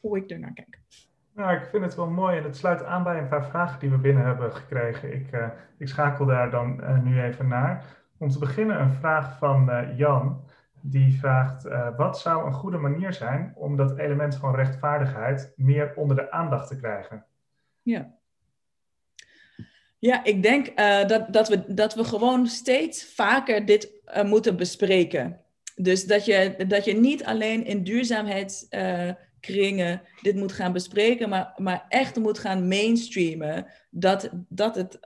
hoe 0.00 0.16
ik 0.16 0.30
er 0.30 0.38
naar 0.38 0.52
kijk. 0.52 0.80
Nou, 1.40 1.52
ik 1.52 1.68
vind 1.70 1.84
het 1.84 1.94
wel 1.94 2.10
mooi 2.10 2.36
en 2.36 2.44
het 2.44 2.56
sluit 2.56 2.84
aan 2.84 3.02
bij 3.02 3.18
een 3.18 3.28
paar 3.28 3.48
vragen 3.48 3.80
die 3.80 3.90
we 3.90 3.96
binnen 3.96 4.24
hebben 4.24 4.52
gekregen. 4.52 5.14
Ik, 5.14 5.32
uh, 5.32 5.46
ik 5.78 5.88
schakel 5.88 6.26
daar 6.26 6.50
dan 6.50 6.80
nu 7.04 7.22
even 7.22 7.48
naar. 7.48 7.84
Om 8.18 8.30
te 8.30 8.38
beginnen 8.38 8.80
een 8.80 8.90
vraag 8.90 9.38
van 9.38 9.70
Jan 9.96 10.44
die 10.80 11.18
vraagt: 11.18 11.68
wat 11.96 12.18
zou 12.18 12.46
een 12.46 12.52
goede 12.52 12.78
manier 12.78 13.12
zijn 13.12 13.52
om 13.54 13.76
dat 13.76 13.98
element 13.98 14.36
van 14.36 14.54
rechtvaardigheid 14.54 15.52
meer 15.56 15.92
onder 15.96 16.16
de 16.16 16.30
aandacht 16.30 16.68
te 16.68 16.76
krijgen? 16.76 17.24
Ja. 17.82 18.14
Ja, 19.98 20.24
ik 20.24 20.42
denk 20.42 20.76
dat, 21.08 21.32
dat, 21.32 21.48
we, 21.48 21.74
dat 21.74 21.94
we 21.94 22.04
gewoon 22.04 22.46
steeds 22.46 23.14
vaker 23.14 23.66
dit 23.66 23.90
moeten 24.24 24.56
bespreken. 24.56 25.40
Dus 25.76 26.06
dat 26.06 26.24
je, 26.24 26.64
dat 26.68 26.84
je 26.84 26.94
niet 26.94 27.24
alleen 27.24 27.64
in 27.64 27.82
duurzaamheidskringen 29.40 30.02
dit 30.22 30.36
moet 30.36 30.52
gaan 30.52 30.72
bespreken, 30.72 31.28
maar, 31.28 31.52
maar 31.56 31.84
echt 31.88 32.16
moet 32.16 32.38
gaan 32.38 32.68
mainstreamen 32.68 33.66
dat, 33.90 34.30
dat, 34.48 34.74
het, 34.74 34.98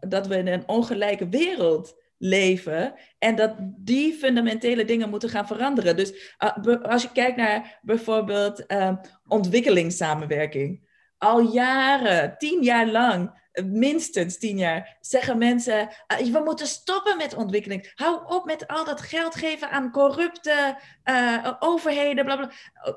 dat 0.00 0.26
we 0.26 0.36
in 0.36 0.46
een 0.46 0.68
ongelijke 0.68 1.28
wereld 1.28 2.04
leven 2.18 2.94
en 3.18 3.36
dat 3.36 3.54
die 3.60 4.12
fundamentele 4.12 4.84
dingen 4.84 5.10
moeten 5.10 5.28
gaan 5.28 5.46
veranderen. 5.46 5.96
Dus 5.96 6.36
uh, 6.64 6.82
als 6.82 7.02
je 7.02 7.12
kijkt 7.12 7.36
naar 7.36 7.78
bijvoorbeeld 7.82 8.64
uh, 8.68 8.92
ontwikkelingssamenwerking. 9.26 10.84
Al 11.18 11.40
jaren, 11.40 12.34
tien 12.38 12.62
jaar 12.62 12.86
lang, 12.86 13.44
minstens 13.64 14.38
tien 14.38 14.58
jaar, 14.58 14.96
zeggen 15.00 15.38
mensen: 15.38 15.88
uh, 16.20 16.32
we 16.32 16.40
moeten 16.44 16.66
stoppen 16.66 17.16
met 17.16 17.34
ontwikkeling. 17.34 17.92
Hou 17.94 18.20
op 18.26 18.44
met 18.44 18.66
al 18.66 18.84
dat 18.84 19.00
geld 19.00 19.34
geven 19.34 19.70
aan 19.70 19.90
corrupte 19.90 20.76
uh, 21.04 21.52
overheden. 21.58 22.50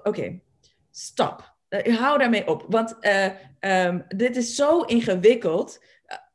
Oké. 0.03 0.39
Stop. 0.99 1.57
Uh, 1.69 1.97
hou 1.97 2.17
daarmee 2.17 2.47
op. 2.47 2.65
Want 2.67 2.97
um, 3.59 4.05
dit 4.07 4.35
is 4.35 4.55
zo 4.55 4.81
ingewikkeld. 4.81 5.83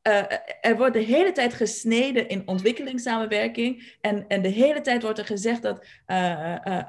Uh, 0.08 0.22
er 0.60 0.76
wordt 0.76 0.94
de 0.94 1.00
hele 1.00 1.32
tijd 1.32 1.54
gesneden 1.54 2.28
in 2.28 2.48
ontwikkelingssamenwerking. 2.48 3.96
En, 4.00 4.24
en 4.28 4.42
de 4.42 4.48
hele 4.48 4.80
tijd 4.80 5.02
wordt 5.02 5.18
er 5.18 5.24
gezegd 5.24 5.62
dat 5.62 5.86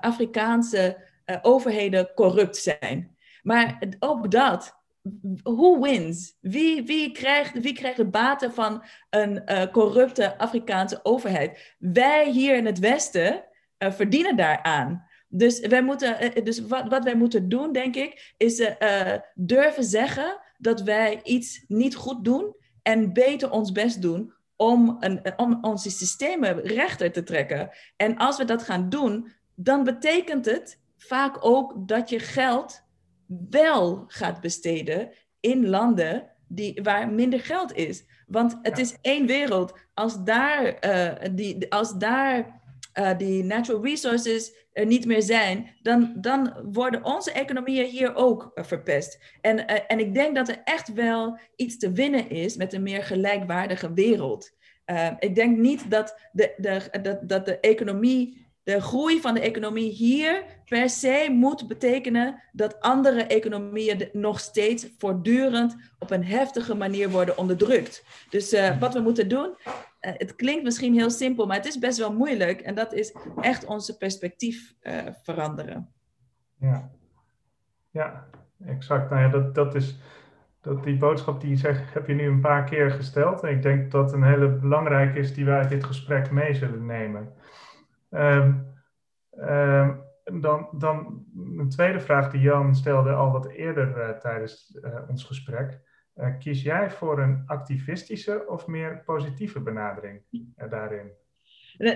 Afrikaanse 0.01 0.97
overheden 1.41 2.11
corrupt 2.13 2.57
zijn. 2.57 3.17
Maar 3.43 3.81
ook 3.99 4.31
dat, 4.31 4.83
who 5.43 5.79
wins? 5.79 6.37
Wie, 6.41 6.83
wie, 6.83 7.11
krijgt, 7.11 7.59
wie 7.59 7.73
krijgt 7.73 7.97
de 7.97 8.07
baten 8.07 8.53
van 8.53 8.83
een 9.09 9.43
corrupte 9.71 10.37
Afrikaanse 10.37 10.99
overheid? 11.03 11.75
Wij 11.79 12.29
hier 12.29 12.55
in 12.55 12.65
het 12.65 12.79
Westen 12.79 13.43
verdienen 13.77 14.35
daaraan. 14.35 15.07
Dus, 15.37 15.59
wij 15.59 15.83
moeten, 15.83 16.43
dus 16.43 16.59
wat, 16.67 16.87
wat 16.87 17.03
wij 17.03 17.15
moeten 17.15 17.49
doen, 17.49 17.71
denk 17.71 17.95
ik, 17.95 18.33
is 18.37 18.71
durven 19.33 19.83
zeggen 19.83 20.39
dat 20.57 20.81
wij 20.81 21.19
iets 21.23 21.63
niet 21.67 21.95
goed 21.95 22.25
doen 22.25 22.55
en 22.81 23.13
beter 23.13 23.51
ons 23.51 23.71
best 23.71 24.01
doen 24.01 24.33
om, 24.55 24.97
een, 24.99 25.21
om 25.37 25.57
onze 25.61 25.89
systemen 25.89 26.61
rechter 26.61 27.11
te 27.11 27.23
trekken. 27.23 27.69
En 27.95 28.17
als 28.17 28.37
we 28.37 28.45
dat 28.45 28.63
gaan 28.63 28.89
doen, 28.89 29.31
dan 29.55 29.83
betekent 29.83 30.45
het 30.45 30.79
vaak 30.97 31.45
ook 31.45 31.87
dat 31.87 32.09
je 32.09 32.19
geld 32.19 32.83
wel 33.49 34.03
gaat 34.07 34.41
besteden 34.41 35.11
in 35.39 35.67
landen 35.67 36.31
die, 36.47 36.79
waar 36.83 37.09
minder 37.09 37.39
geld 37.39 37.73
is. 37.73 38.03
Want 38.27 38.57
het 38.61 38.77
is 38.77 38.97
één 39.01 39.25
wereld. 39.25 39.79
Als 39.93 40.23
daar, 40.23 40.85
uh, 40.85 41.29
die, 41.31 41.71
als 41.71 41.97
daar 41.97 42.61
uh, 42.99 43.17
die 43.17 43.43
natural 43.43 43.83
resources 43.83 44.53
er 44.73 44.85
niet 44.85 45.05
meer 45.05 45.21
zijn, 45.21 45.75
dan, 45.81 46.13
dan 46.17 46.53
worden 46.71 47.05
onze 47.05 47.31
economieën 47.31 47.85
hier 47.85 48.15
ook 48.15 48.51
uh, 48.55 48.63
verpest. 48.63 49.19
En, 49.41 49.59
uh, 49.59 49.79
en 49.87 49.99
ik 49.99 50.13
denk 50.13 50.35
dat 50.35 50.49
er 50.49 50.61
echt 50.63 50.93
wel 50.93 51.39
iets 51.55 51.77
te 51.77 51.91
winnen 51.91 52.29
is 52.29 52.55
met 52.55 52.73
een 52.73 52.83
meer 52.83 53.03
gelijkwaardige 53.03 53.93
wereld. 53.93 54.51
ik 55.19 55.35
denk 55.35 55.57
niet 55.57 55.91
dat 55.91 56.19
de, 56.31 56.53
de, 56.57 56.99
dat, 57.01 57.29
dat 57.29 57.45
de 57.45 57.59
economie, 57.59 58.47
de 58.63 58.81
groei 58.81 59.21
van 59.21 59.33
de 59.33 59.39
economie 59.39 59.91
hier 59.91 60.43
per 60.65 60.89
se 60.89 61.27
moet 61.31 61.67
betekenen 61.67 62.43
dat 62.51 62.79
andere 62.79 63.23
economieën 63.23 64.09
nog 64.11 64.39
steeds 64.39 64.87
voortdurend 64.97 65.75
op 65.99 66.11
een 66.11 66.25
heftige 66.25 66.75
manier 66.75 67.09
worden 67.09 67.37
onderdrukt. 67.37 68.03
Dus 68.29 68.55
wat 68.79 68.93
we 68.93 68.99
moeten 68.99 69.27
doen, 69.27 69.55
eh, 69.65 69.94
het 70.13 70.35
klinkt 70.35 70.63
misschien 70.63 70.93
heel 70.93 71.09
simpel, 71.09 71.45
maar 71.45 71.55
het 71.55 71.65
is 71.65 71.79
best 71.79 71.97
wel 71.97 72.13
moeilijk. 72.13 72.61
En 72.61 72.75
dat 72.75 72.93
is 72.93 73.15
echt 73.41 73.65
onze 73.65 73.97
perspectief 73.97 74.73
uh, 74.81 75.01
veranderen. 75.23 75.89
Ja, 76.59 76.91
ja 77.91 78.27
exact. 78.65 79.09
Nou 79.09 79.21
ja, 79.21 79.29
dat, 79.29 79.55
dat 79.55 79.75
is, 79.75 79.99
dat 80.61 80.83
die 80.83 80.97
boodschap 80.97 81.41
die 81.41 81.49
je 81.49 81.55
zegt, 81.55 81.93
heb 81.93 82.07
je 82.07 82.13
nu 82.13 82.27
een 82.27 82.41
paar 82.41 82.63
keer 82.63 82.91
gesteld. 82.91 83.43
En 83.43 83.49
ik 83.49 83.61
denk 83.61 83.91
dat 83.91 84.13
een 84.13 84.23
hele 84.23 84.49
belangrijke 84.49 85.19
is 85.19 85.33
die 85.33 85.45
wij 85.45 85.57
uit 85.57 85.69
dit 85.69 85.83
gesprek 85.83 86.31
mee 86.31 86.53
zullen 86.53 86.85
nemen. 86.85 87.33
Um, 88.09 88.73
um, 89.39 90.03
dan, 90.41 90.67
dan 90.71 91.25
een 91.57 91.69
tweede 91.69 91.99
vraag 91.99 92.31
die 92.31 92.41
Jan 92.41 92.75
stelde 92.75 93.13
al 93.13 93.31
wat 93.31 93.47
eerder 93.47 93.97
uh, 93.97 94.09
tijdens 94.09 94.79
ons 95.07 95.23
gesprek. 95.23 95.79
Uh, 96.15 96.37
kies 96.39 96.61
jij 96.61 96.89
voor 96.91 97.19
een 97.19 97.43
activistische 97.45 98.47
of 98.47 98.67
meer 98.67 99.03
positieve 99.05 99.59
benadering 99.59 100.21
uh, 100.31 100.69
daarin? 100.69 101.11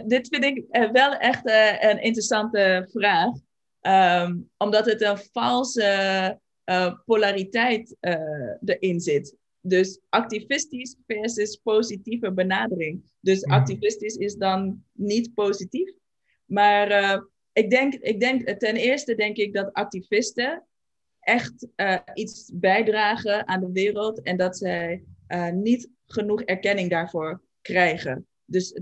Dit 0.05 0.27
vind 0.27 0.43
ik 0.43 0.65
wel 0.91 1.15
echt 1.15 1.49
een 1.81 2.01
interessante 2.01 2.87
vraag. 2.91 3.29
Um, 3.81 4.49
omdat 4.57 4.85
het 4.85 5.01
een 5.01 5.17
valse 5.17 6.39
polariteit 7.05 7.95
erin 8.65 8.99
zit. 8.99 9.37
Dus 9.61 10.01
activistisch 10.09 10.95
versus 11.07 11.55
positieve 11.55 12.31
benadering. 12.31 13.11
Dus 13.19 13.45
mm. 13.45 13.51
activistisch 13.51 14.15
is 14.15 14.35
dan 14.35 14.83
niet 14.93 15.33
positief. 15.33 15.91
Maar 16.45 17.21
ik, 17.53 17.69
denk, 17.69 17.93
ik 17.93 18.19
denk, 18.19 18.49
ten 18.49 18.75
eerste 18.75 19.15
denk 19.15 19.37
ik 19.37 19.53
dat 19.53 19.73
activisten 19.73 20.63
echt 21.29 21.67
uh, 21.75 21.97
iets 22.13 22.51
bijdragen 22.53 23.47
aan 23.47 23.59
de 23.59 23.71
wereld 23.71 24.21
en 24.21 24.37
dat 24.37 24.57
zij 24.57 25.03
uh, 25.27 25.49
niet 25.49 25.89
genoeg 26.05 26.41
erkenning 26.41 26.89
daarvoor 26.89 27.41
krijgen. 27.61 28.27
Dus 28.45 28.79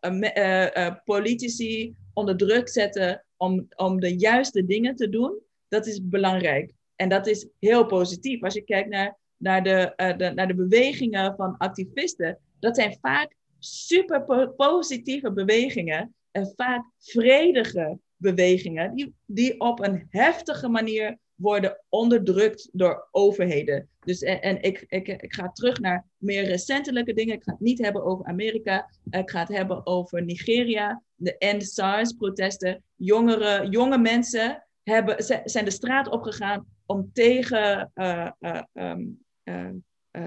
uh, 0.00 0.94
politici 1.04 1.94
onder 2.12 2.36
druk 2.36 2.68
zetten 2.68 3.24
om, 3.36 3.66
om 3.76 4.00
de 4.00 4.16
juiste 4.16 4.64
dingen 4.66 4.96
te 4.96 5.08
doen, 5.08 5.38
dat 5.68 5.86
is 5.86 6.08
belangrijk. 6.08 6.72
En 6.96 7.08
dat 7.08 7.26
is 7.26 7.48
heel 7.58 7.86
positief. 7.86 8.42
Als 8.42 8.54
je 8.54 8.62
kijkt 8.62 8.88
naar, 8.88 9.18
naar, 9.36 9.62
de, 9.62 9.92
naar 10.34 10.48
de 10.48 10.54
bewegingen 10.54 11.34
van 11.36 11.56
activisten, 11.56 12.38
dat 12.58 12.76
zijn 12.76 12.96
vaak 13.00 13.36
super 13.58 14.24
po 14.24 14.48
positieve 14.48 15.32
bewegingen 15.32 16.14
en 16.30 16.52
vaak 16.56 16.90
vredige 16.98 17.98
bewegingen 18.16 18.94
die, 18.94 19.14
die 19.26 19.60
op 19.60 19.80
een 19.80 20.06
heftige 20.10 20.68
manier 20.68 21.18
worden 21.36 21.80
onderdrukt 21.88 22.68
door 22.72 23.08
overheden. 23.10 23.88
Dus, 24.00 24.22
en, 24.22 24.62
ik, 24.62 24.84
ik, 24.88 25.08
ik 25.08 25.34
ga 25.34 25.50
terug 25.52 25.80
naar 25.80 26.06
meer 26.16 26.44
recentelijke 26.44 27.12
dingen. 27.12 27.34
Ik 27.34 27.42
ga 27.42 27.50
het 27.52 27.60
niet 27.60 27.82
hebben 27.82 28.04
over 28.04 28.24
Amerika. 28.24 28.90
Ik 29.10 29.30
ga 29.30 29.40
het 29.40 29.48
hebben 29.48 29.86
over 29.86 30.24
Nigeria, 30.24 31.02
de 31.14 31.38
End 31.38 31.64
SARS-protesten. 31.68 32.82
Jongere, 32.96 33.68
jonge 33.68 33.98
mensen 33.98 34.64
hebben, 34.82 35.24
zijn 35.44 35.64
de 35.64 35.70
straat 35.70 36.08
opgegaan 36.08 36.66
om 36.86 37.10
tegen 37.12 37.90
uh, 37.94 38.30
uh, 38.40 38.62
um, 38.72 39.24
uh, 39.44 39.68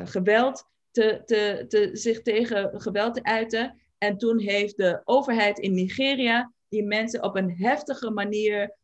geweld 0.03 0.65
te, 0.91 1.21
te, 1.25 1.65
te, 1.67 1.89
zich 1.93 2.21
tegen 2.21 2.81
geweld 2.81 3.13
te 3.13 3.23
uiten. 3.23 3.79
En 3.97 4.17
toen 4.17 4.39
heeft 4.39 4.77
de 4.77 5.01
overheid 5.03 5.59
in 5.59 5.73
Nigeria 5.73 6.51
die 6.69 6.83
mensen 6.83 7.23
op 7.23 7.35
een 7.35 7.55
heftige 7.57 8.09
manier 8.09 8.77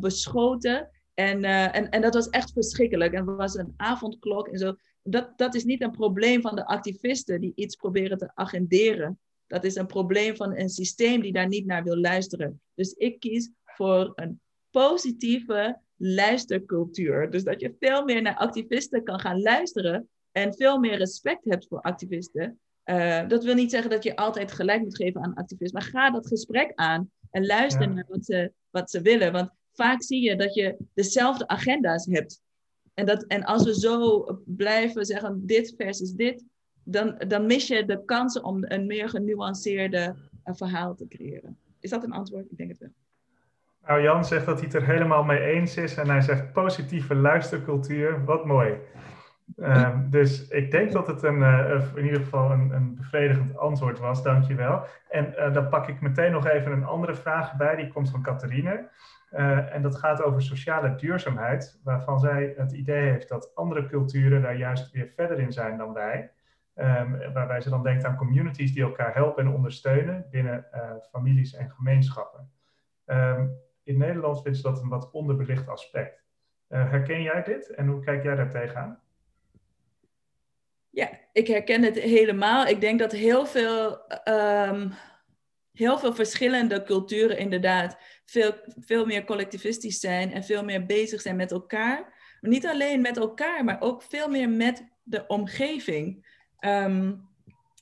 beschoten. 0.00 0.90
En, 1.14 1.44
uh, 1.44 1.76
en, 1.76 1.90
en 1.90 2.00
dat 2.00 2.14
was 2.14 2.28
echt 2.28 2.52
verschrikkelijk. 2.52 3.12
En 3.12 3.26
er 3.26 3.36
was 3.36 3.54
een 3.54 3.74
avondklok 3.76 4.48
en 4.48 4.58
zo. 4.58 4.76
Dat, 5.02 5.38
dat 5.38 5.54
is 5.54 5.64
niet 5.64 5.82
een 5.82 5.90
probleem 5.90 6.40
van 6.40 6.56
de 6.56 6.66
activisten 6.66 7.40
die 7.40 7.52
iets 7.54 7.76
proberen 7.76 8.18
te 8.18 8.30
agenderen. 8.34 9.18
Dat 9.46 9.64
is 9.64 9.74
een 9.74 9.86
probleem 9.86 10.36
van 10.36 10.56
een 10.56 10.68
systeem 10.68 11.20
die 11.20 11.32
daar 11.32 11.48
niet 11.48 11.66
naar 11.66 11.82
wil 11.82 11.96
luisteren. 11.96 12.60
Dus 12.74 12.92
ik 12.92 13.20
kies 13.20 13.50
voor 13.64 14.12
een 14.14 14.40
positieve 14.70 15.80
luistercultuur. 15.96 17.30
Dus 17.30 17.44
dat 17.44 17.60
je 17.60 17.76
veel 17.78 18.04
meer 18.04 18.22
naar 18.22 18.36
activisten 18.36 19.04
kan 19.04 19.20
gaan 19.20 19.40
luisteren 19.40 20.08
en 20.30 20.54
veel 20.54 20.78
meer 20.78 20.98
respect 20.98 21.44
hebt 21.44 21.66
voor 21.68 21.80
activisten. 21.80 22.60
Uh, 22.84 23.28
dat 23.28 23.44
wil 23.44 23.54
niet 23.54 23.70
zeggen 23.70 23.90
dat 23.90 24.02
je 24.02 24.16
altijd 24.16 24.52
gelijk 24.52 24.82
moet 24.82 24.96
geven 24.96 25.22
aan 25.22 25.34
activisten, 25.34 25.78
maar 25.78 25.90
ga 25.90 26.10
dat 26.10 26.26
gesprek 26.26 26.72
aan 26.74 27.10
en 27.30 27.46
luister 27.46 27.88
naar 27.88 28.04
wat 28.08 28.24
ze, 28.24 28.52
wat 28.70 28.90
ze 28.90 29.00
willen. 29.00 29.32
Want 29.32 29.50
vaak 29.72 30.02
zie 30.02 30.22
je 30.22 30.36
dat 30.36 30.54
je 30.54 30.76
dezelfde 30.94 31.48
agenda's 31.48 32.06
hebt. 32.06 32.40
En, 32.94 33.06
dat, 33.06 33.24
en 33.24 33.44
als 33.44 33.64
we 33.64 33.74
zo 33.74 34.26
blijven 34.46 35.04
zeggen 35.04 35.46
dit 35.46 35.74
versus 35.76 36.12
dit, 36.12 36.44
dan, 36.84 37.22
dan 37.28 37.46
mis 37.46 37.66
je 37.66 37.84
de 37.84 38.04
kansen 38.04 38.44
om 38.44 38.64
een 38.64 38.86
meer 38.86 39.08
genuanceerde 39.08 40.14
uh, 40.44 40.54
verhaal 40.54 40.94
te 40.94 41.08
creëren. 41.08 41.58
Is 41.80 41.90
dat 41.90 42.04
een 42.04 42.12
antwoord? 42.12 42.50
Ik 42.50 42.56
denk 42.56 42.70
het 42.70 42.78
wel. 42.78 42.92
Nou, 43.86 44.02
Jan 44.02 44.24
zegt 44.24 44.46
dat 44.46 44.56
hij 44.56 44.64
het 44.64 44.74
er 44.74 44.86
helemaal 44.86 45.22
mee 45.22 45.40
eens 45.40 45.76
is 45.76 45.96
en 45.96 46.08
hij 46.08 46.20
zegt 46.20 46.52
positieve 46.52 47.14
luistercultuur. 47.14 48.24
Wat 48.24 48.44
mooi. 48.46 48.74
Um, 49.56 50.10
dus 50.10 50.48
ik 50.48 50.70
denk 50.70 50.92
dat 50.92 51.06
het 51.06 51.22
een, 51.22 51.38
uh, 51.38 51.82
in 51.94 52.04
ieder 52.04 52.20
geval 52.20 52.50
een, 52.50 52.70
een 52.70 52.94
bevredigend 52.94 53.56
antwoord 53.56 53.98
was, 53.98 54.22
dankjewel. 54.22 54.84
En 55.08 55.34
uh, 55.38 55.54
dan 55.54 55.68
pak 55.68 55.88
ik 55.88 56.00
meteen 56.00 56.32
nog 56.32 56.46
even 56.46 56.72
een 56.72 56.84
andere 56.84 57.14
vraag 57.14 57.56
bij, 57.56 57.76
die 57.76 57.88
komt 57.88 58.10
van 58.10 58.22
Catharine. 58.22 58.88
Uh, 59.32 59.74
en 59.74 59.82
dat 59.82 59.98
gaat 59.98 60.22
over 60.22 60.42
sociale 60.42 60.94
duurzaamheid, 60.94 61.80
waarvan 61.84 62.20
zij 62.20 62.54
het 62.56 62.72
idee 62.72 63.10
heeft 63.10 63.28
dat 63.28 63.54
andere 63.54 63.86
culturen 63.86 64.42
daar 64.42 64.56
juist 64.56 64.90
weer 64.90 65.12
verder 65.16 65.38
in 65.38 65.52
zijn 65.52 65.78
dan 65.78 65.92
wij. 65.92 66.30
Um, 66.74 67.32
waarbij 67.32 67.60
ze 67.60 67.70
dan 67.70 67.82
denkt 67.82 68.04
aan 68.04 68.16
communities 68.16 68.72
die 68.72 68.82
elkaar 68.82 69.14
helpen 69.14 69.44
en 69.44 69.52
ondersteunen 69.52 70.26
binnen 70.30 70.66
families 71.10 71.54
en 71.54 71.70
gemeenschappen. 71.70 72.50
Um, 73.06 73.56
in 73.82 73.98
Nederland 73.98 74.42
vindt 74.42 74.58
ze 74.58 74.62
dat 74.62 74.82
een 74.82 74.88
wat 74.88 75.10
onderbelicht 75.10 75.68
aspect. 75.68 76.24
herken 76.68 77.22
jij 77.22 77.42
dit 77.42 77.70
en 77.70 77.86
hoe 77.86 78.00
kijk 78.00 78.22
jij 78.22 78.34
daar 78.34 78.50
tegenaan? 78.50 79.00
Ja, 80.90 81.08
ik 81.32 81.46
herken 81.46 81.82
het 81.82 81.98
helemaal. 81.98 82.66
Ik 82.66 82.80
denk 82.80 82.98
dat 82.98 83.12
heel 83.12 83.46
veel, 83.46 83.98
um, 84.28 84.92
heel 85.72 85.98
veel 85.98 86.14
verschillende 86.14 86.82
culturen 86.82 87.38
inderdaad 87.38 87.96
veel, 88.24 88.54
veel 88.80 89.06
meer 89.06 89.24
collectivistisch 89.24 90.00
zijn 90.00 90.32
en 90.32 90.44
veel 90.44 90.64
meer 90.64 90.86
bezig 90.86 91.20
zijn 91.20 91.36
met 91.36 91.50
elkaar. 91.50 92.00
Maar 92.40 92.50
niet 92.50 92.66
alleen 92.66 93.00
met 93.00 93.16
elkaar, 93.16 93.64
maar 93.64 93.80
ook 93.80 94.02
veel 94.02 94.28
meer 94.28 94.48
met 94.48 94.84
de 95.02 95.26
omgeving. 95.26 96.26
Um, 96.60 97.30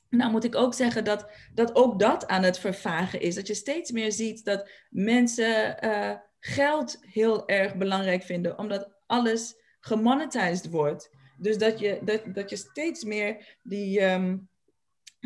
nou 0.09 0.31
moet 0.31 0.43
ik 0.43 0.55
ook 0.55 0.73
zeggen 0.73 1.03
dat, 1.03 1.29
dat 1.53 1.75
ook 1.75 1.99
dat 1.99 2.27
aan 2.27 2.43
het 2.43 2.59
vervagen 2.59 3.21
is. 3.21 3.35
Dat 3.35 3.47
je 3.47 3.53
steeds 3.53 3.91
meer 3.91 4.11
ziet 4.11 4.45
dat 4.45 4.69
mensen 4.89 5.85
uh, 5.85 6.11
geld 6.39 6.97
heel 7.01 7.47
erg 7.47 7.75
belangrijk 7.75 8.23
vinden, 8.23 8.57
omdat 8.57 8.91
alles 9.07 9.55
gemonetized 9.79 10.69
wordt. 10.69 11.09
Dus 11.37 11.57
dat 11.57 11.79
je, 11.79 11.99
dat, 12.03 12.21
dat 12.33 12.49
je 12.49 12.55
steeds 12.55 13.03
meer 13.03 13.57
die 13.63 14.01
um, 14.01 14.49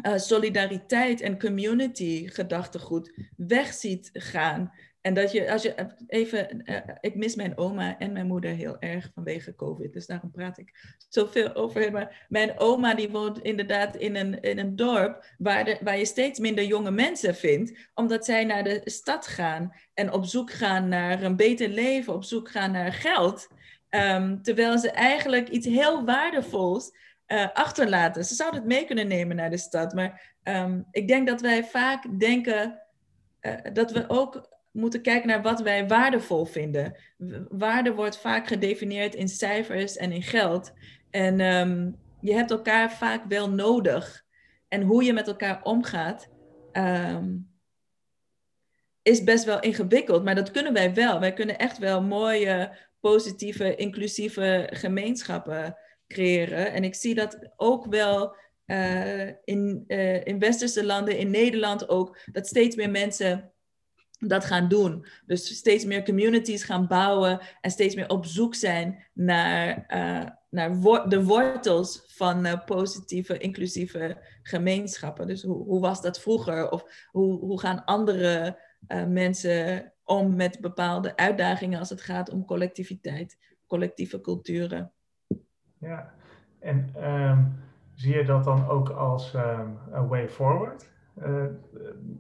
uh, 0.03 0.17
solidariteit 0.17 1.21
en 1.21 1.39
community 1.39 2.27
gedachtegoed 2.27 3.13
weg 3.37 3.73
ziet 3.73 4.09
gaan. 4.13 4.71
En 5.01 5.13
dat 5.13 5.31
je, 5.31 5.51
als 5.51 5.61
je 5.61 5.75
even, 6.07 6.61
uh, 6.65 6.77
ik 6.99 7.15
mis 7.15 7.35
mijn 7.35 7.57
oma 7.57 7.99
en 7.99 8.11
mijn 8.13 8.27
moeder 8.27 8.51
heel 8.51 8.79
erg 8.79 9.11
vanwege 9.13 9.55
COVID, 9.55 9.93
dus 9.93 10.05
daarom 10.05 10.31
praat 10.31 10.57
ik 10.57 10.95
zoveel 11.09 11.53
over 11.53 11.91
Maar 11.91 12.25
mijn 12.29 12.59
oma 12.59 12.95
die 12.95 13.09
woont 13.09 13.39
inderdaad 13.39 13.95
in 13.95 14.15
een, 14.15 14.41
in 14.41 14.59
een 14.59 14.75
dorp 14.75 15.25
waar, 15.37 15.65
de, 15.65 15.77
waar 15.81 15.97
je 15.97 16.05
steeds 16.05 16.39
minder 16.39 16.63
jonge 16.63 16.91
mensen 16.91 17.35
vindt, 17.35 17.89
omdat 17.93 18.25
zij 18.25 18.43
naar 18.43 18.63
de 18.63 18.81
stad 18.83 19.27
gaan 19.27 19.73
en 19.93 20.11
op 20.11 20.25
zoek 20.25 20.51
gaan 20.51 20.87
naar 20.87 21.23
een 21.23 21.35
beter 21.35 21.69
leven, 21.69 22.13
op 22.13 22.23
zoek 22.23 22.49
gaan 22.49 22.71
naar 22.71 22.93
geld. 22.93 23.47
Um, 23.89 24.41
terwijl 24.41 24.77
ze 24.77 24.91
eigenlijk 24.91 25.49
iets 25.49 25.67
heel 25.67 26.05
waardevols 26.05 26.91
uh, 27.27 27.47
achterlaten. 27.53 28.25
Ze 28.25 28.35
zouden 28.35 28.59
het 28.59 28.69
mee 28.69 28.85
kunnen 28.85 29.07
nemen 29.07 29.35
naar 29.35 29.49
de 29.49 29.57
stad. 29.57 29.93
Maar 29.93 30.35
um, 30.43 30.87
ik 30.91 31.07
denk 31.07 31.27
dat 31.27 31.41
wij 31.41 31.63
vaak 31.63 32.19
denken 32.19 32.81
uh, 33.41 33.53
dat 33.73 33.91
we 33.91 34.05
ook 34.07 34.53
moeten 34.71 35.01
kijken 35.01 35.27
naar 35.27 35.41
wat 35.41 35.61
wij 35.61 35.87
waardevol 35.87 36.45
vinden. 36.45 36.97
Waarde 37.47 37.93
wordt 37.93 38.17
vaak 38.17 38.47
gedefinieerd 38.47 39.15
in 39.15 39.27
cijfers 39.27 39.97
en 39.97 40.11
in 40.11 40.23
geld. 40.23 40.73
En 41.09 41.39
um, 41.39 41.95
je 42.21 42.33
hebt 42.33 42.51
elkaar 42.51 42.91
vaak 42.91 43.25
wel 43.27 43.49
nodig. 43.49 44.23
En 44.67 44.81
hoe 44.81 45.03
je 45.03 45.13
met 45.13 45.27
elkaar 45.27 45.63
omgaat, 45.63 46.29
is 49.01 49.23
best 49.23 49.43
wel 49.43 49.59
ingewikkeld. 49.59 50.23
Maar 50.23 50.35
dat 50.35 50.51
kunnen 50.51 50.73
wij 50.73 50.93
wel. 50.93 51.19
Wij 51.19 51.33
kunnen 51.33 51.57
echt 51.57 51.77
wel 51.77 52.01
mooie 52.03 52.77
positieve, 52.99 53.75
inclusieve 53.75 54.69
gemeenschappen 54.71 55.77
creëren. 56.07 56.71
En 56.71 56.83
ik 56.83 56.95
zie 56.95 57.15
dat 57.15 57.49
ook 57.55 57.85
wel 57.85 58.35
uh, 58.65 59.27
in, 59.43 59.83
uh, 59.87 60.37
westerse 60.39 60.85
landen, 60.85 61.17
in 61.17 61.29
Nederland 61.29 61.89
ook, 61.89 62.19
dat 62.31 62.47
steeds 62.47 62.75
meer 62.75 62.89
mensen 62.89 63.51
dat 64.19 64.45
gaan 64.45 64.67
doen. 64.67 65.05
Dus 65.25 65.57
steeds 65.57 65.85
meer 65.85 66.03
communities 66.03 66.63
gaan 66.63 66.87
bouwen 66.87 67.39
en 67.61 67.71
steeds 67.71 67.95
meer 67.95 68.09
op 68.09 68.25
zoek 68.25 68.55
zijn 68.55 69.05
naar, 69.13 69.85
uh, 69.87 70.29
naar 70.49 70.79
de 71.09 71.23
wortels 71.23 72.03
van 72.07 72.63
positieve, 72.65 73.37
inclusieve 73.37 74.17
gemeenschappen. 74.43 75.27
Dus 75.27 75.43
hoe, 75.43 75.63
hoe 75.63 75.79
was 75.79 76.01
dat 76.01 76.19
vroeger? 76.19 76.69
Of 76.71 77.07
hoe, 77.11 77.39
hoe 77.39 77.59
gaan 77.59 77.85
andere 77.85 78.63
mensen 79.07 79.93
om 80.03 80.35
met 80.35 80.59
bepaalde 80.61 81.15
uitdagingen 81.15 81.79
als 81.79 81.89
het 81.89 82.01
gaat 82.01 82.29
om 82.29 82.45
collectiviteit, 82.45 83.37
collectieve 83.67 84.21
culturen. 84.21 84.93
Ja, 85.85 86.13
en 86.59 86.89
um, 87.11 87.63
zie 87.93 88.15
je 88.15 88.23
dat 88.23 88.43
dan 88.43 88.67
ook 88.67 88.89
als 88.89 89.33
um, 89.33 89.77
way 90.07 90.29
forward? 90.29 90.93
Uh, 91.25 91.45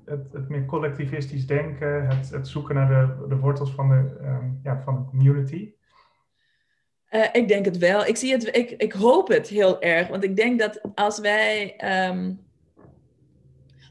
het, 0.05 0.33
het, 0.33 0.49
meer 0.49 0.65
collectivistisch 0.65 1.47
denken, 1.47 2.07
het, 2.07 2.29
het 2.29 2.47
zoeken 2.47 2.75
naar 2.75 2.87
de, 2.87 3.27
de 3.27 3.35
wortels 3.35 3.71
van 3.71 3.89
de, 3.89 4.17
um, 4.21 4.59
ja, 4.63 4.81
van 4.81 4.95
de 4.95 5.09
community? 5.09 5.73
Uh, 7.09 7.25
ik 7.31 7.47
denk 7.47 7.65
het 7.65 7.77
wel. 7.77 8.05
Ik, 8.05 8.17
zie 8.17 8.31
het, 8.31 8.55
ik, 8.55 8.69
ik 8.71 8.93
hoop 8.93 9.27
het 9.27 9.47
heel 9.47 9.81
erg. 9.81 10.07
Want 10.07 10.23
ik 10.23 10.35
denk 10.35 10.59
dat 10.59 10.81
als 10.95 11.19
wij 11.19 11.75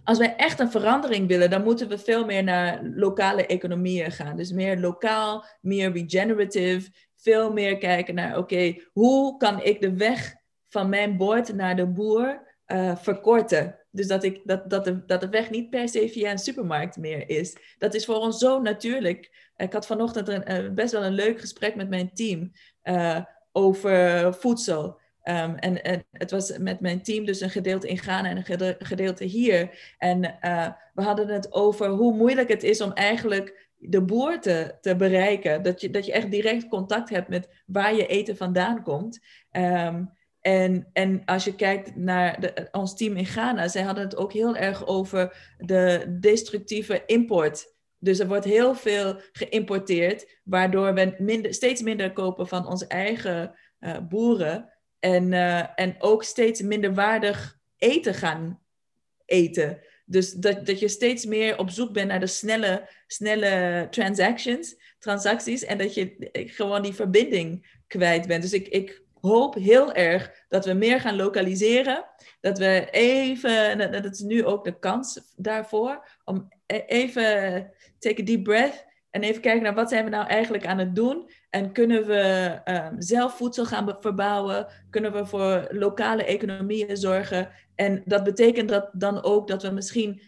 als 0.05 0.19
wij 0.19 0.37
echt 0.37 0.61
een 0.61 0.71
verandering 0.71 1.29
willen, 1.29 1.51
dan 1.51 1.63
moeten 1.63 1.89
we 1.89 1.99
veel 1.99 2.25
meer 2.25 2.45
naar 2.45 2.81
lokale 2.95 3.47
economieën 3.47 4.11
gaan. 4.11 4.37
Dus 4.37 4.53
meer 4.53 4.79
lokaal, 4.79 5.45
meer 5.61 5.93
regenerative, 5.93 6.91
veel 7.25 7.53
meer 7.53 7.79
kijken 7.79 8.15
naar, 8.15 8.39
oké, 8.39 8.77
hoe 8.93 9.37
kan 9.37 9.63
ik 9.63 9.81
de 9.81 9.95
weg 9.95 10.35
van 10.69 10.89
mijn 10.89 11.17
bord 11.17 11.55
naar 11.55 11.77
de 11.77 11.87
boer 11.87 12.57
uh, 12.67 12.97
verkorten? 12.97 13.79
Dus 13.91 14.07
dat, 14.07 14.25
ik, 14.25 14.41
dat, 14.45 14.71
dat, 14.71 14.85
de, 14.85 15.05
dat 15.05 15.21
de 15.21 15.29
weg 15.29 15.51
niet 15.51 15.71
per 15.71 15.89
se 15.89 16.09
via 16.09 16.31
een 16.31 16.39
supermarkt 16.39 16.97
meer 16.97 17.29
is. 17.29 17.57
Dat 17.79 17.95
is 17.95 18.05
voor 18.05 18.17
ons 18.17 18.39
zo 18.39 18.61
natuurlijk. 18.61 19.51
Ik 19.57 19.73
had 19.73 19.87
vanochtend 19.87 20.29
een, 20.29 20.75
best 20.75 20.93
wel 20.93 21.05
een 21.05 21.13
leuk 21.13 21.41
gesprek 21.41 21.75
met 21.75 21.89
mijn 21.89 22.15
team 22.15 22.53
uh, 22.85 23.21
over 23.53 24.35
voedsel. 24.35 25.01
Um, 25.29 25.55
en, 25.55 25.83
en, 25.83 26.05
het 26.11 26.31
was 26.31 26.59
met 26.59 26.81
mijn 26.81 27.03
team 27.03 27.25
dus 27.25 27.41
een 27.41 27.51
gedeelte 27.51 27.89
in 27.89 27.99
Ghana 27.99 28.29
en 28.29 28.37
een 28.37 28.77
gedeelte 28.79 29.25
hier. 29.25 29.95
En 29.99 30.39
uh, 30.43 30.69
we 30.95 31.03
hadden 31.03 31.29
het 31.29 31.53
over 31.53 31.89
hoe 31.89 32.15
moeilijk 32.15 32.49
het 32.49 32.63
is 32.63 32.81
om 32.81 32.93
eigenlijk 32.93 33.64
de 33.89 34.03
boer 34.03 34.41
te, 34.41 34.95
bereiken. 34.97 35.63
Dat 35.63 35.81
je, 35.81 35.91
dat 35.91 36.07
je 36.07 36.13
echt 36.13 36.31
direct 36.31 36.69
contact 36.69 37.11
hebt 37.11 37.29
met 37.29 37.49
waar 37.67 37.95
je 37.95 38.07
eten 38.07 38.37
vandaan 38.37 38.83
komt. 38.83 39.21
Um, 39.53 40.13
en, 40.41 40.89
en 40.93 41.25
als 41.25 41.45
je 41.45 41.55
kijkt 41.55 41.97
naar 41.97 42.41
de, 42.41 42.69
ons 42.73 42.97
team 42.97 43.17
in 43.17 43.27
Ghana, 43.27 43.69
zij 43.69 43.83
hadden 43.83 44.05
het 44.05 44.17
ook 44.17 44.33
heel 44.33 44.57
erg 44.57 44.87
over 44.87 45.55
de 45.59 46.17
destructieve 46.21 47.03
import 47.07 47.75
Dus 47.99 48.19
er 48.19 48.29
wordt 48.29 48.45
heel 48.45 48.75
veel 48.75 49.21
geïmporteerd, 49.33 50.41
waardoor 50.43 50.95
we 50.95 51.47
steeds 51.51 51.83
minder 51.83 52.13
kopen 52.13 52.49
van 52.49 52.67
onze 52.67 52.87
eigen 52.87 53.55
uh, 53.81 53.97
boeren. 54.09 54.73
En, 54.99 55.33
uh, 55.33 55.79
en 55.79 55.95
ook 55.99 56.25
steeds 56.25 56.63
minder 56.63 56.95
waardig 56.95 57.59
eten 57.77 58.15
gaan 58.15 58.61
eten. 59.25 59.79
Dus 60.05 60.33
dat, 60.33 60.67
dat 60.67 60.81
je 60.81 60.89
steeds 60.89 61.25
meer 61.25 61.59
op 61.59 61.71
zoek 61.71 61.93
bent 61.93 62.09
naar 62.09 62.21
de 62.21 62.27
snelle, 62.27 62.89
snelle 63.07 63.87
transactions, 63.91 64.77
transacties. 64.99 65.65
En 65.65 65.79
dat 65.79 65.95
je 65.95 66.31
gewoon 66.33 66.83
die 66.83 66.95
verbinding 66.95 67.79
kwijt 67.87 68.27
bent. 68.27 68.43
Dus 68.43 68.53
ik, 68.53 68.69
ik 68.69 69.03
hoop 69.21 69.55
heel 69.55 69.93
erg 69.93 70.45
dat 70.49 70.65
we 70.65 70.73
meer 70.73 71.01
gaan 71.01 71.17
lokaliseren. 71.17 72.05
Dat 72.41 72.59
we 72.59 72.89
even, 72.91 73.93
dat 74.03 74.05
is 74.05 74.21
nu 74.21 74.45
ook 74.45 74.65
de 74.65 74.79
kans 74.79 75.21
daarvoor, 75.37 76.09
om 76.25 76.49
e-, 76.67 76.85
even 76.87 77.71
take 77.99 78.21
a 78.21 78.25
deep 78.25 78.43
breath 78.43 78.85
en 79.15 79.23
even 79.23 79.41
kijken 79.41 79.63
naar 79.63 79.75
wat 79.75 79.89
zijn 79.89 80.05
we 80.05 80.11
nou 80.11 80.27
eigenlijk 80.27 80.67
aan 80.67 80.79
het 80.79 80.95
doen. 80.95 81.31
En 81.51 81.73
kunnen 81.73 82.07
we 82.07 82.55
um, 82.65 83.03
zelf 83.03 83.37
voedsel 83.37 83.65
gaan 83.65 83.97
verbouwen? 84.01 84.67
Kunnen 84.91 85.13
we 85.13 85.27
voor 85.27 85.69
lokale 85.71 86.25
economieën 86.25 86.97
zorgen? 86.97 87.49
En 87.75 88.03
dat 88.05 88.25
betekent 88.25 88.69
dat 88.69 88.91
dan 88.93 89.23
ook 89.23 89.49
dat 89.49 89.63
we 89.63 89.71
misschien 89.71 90.23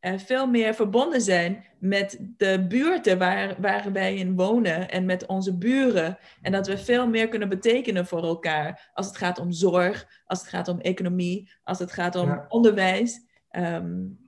uh, 0.00 0.18
veel 0.18 0.46
meer 0.46 0.74
verbonden 0.74 1.20
zijn 1.20 1.64
met 1.78 2.18
de 2.36 2.66
buurten 2.68 3.18
waar, 3.18 3.54
waar 3.60 3.92
wij 3.92 4.14
in 4.14 4.36
wonen 4.36 4.90
en 4.90 5.04
met 5.04 5.26
onze 5.26 5.56
buren. 5.56 6.18
En 6.40 6.52
dat 6.52 6.66
we 6.66 6.78
veel 6.78 7.08
meer 7.08 7.28
kunnen 7.28 7.48
betekenen 7.48 8.06
voor 8.06 8.22
elkaar 8.22 8.90
als 8.94 9.06
het 9.06 9.16
gaat 9.16 9.38
om 9.38 9.52
zorg, 9.52 10.22
als 10.26 10.40
het 10.40 10.48
gaat 10.48 10.68
om 10.68 10.80
economie, 10.80 11.52
als 11.64 11.78
het 11.78 11.92
gaat 11.92 12.16
om 12.16 12.44
onderwijs. 12.48 13.20
Um, 13.50 14.21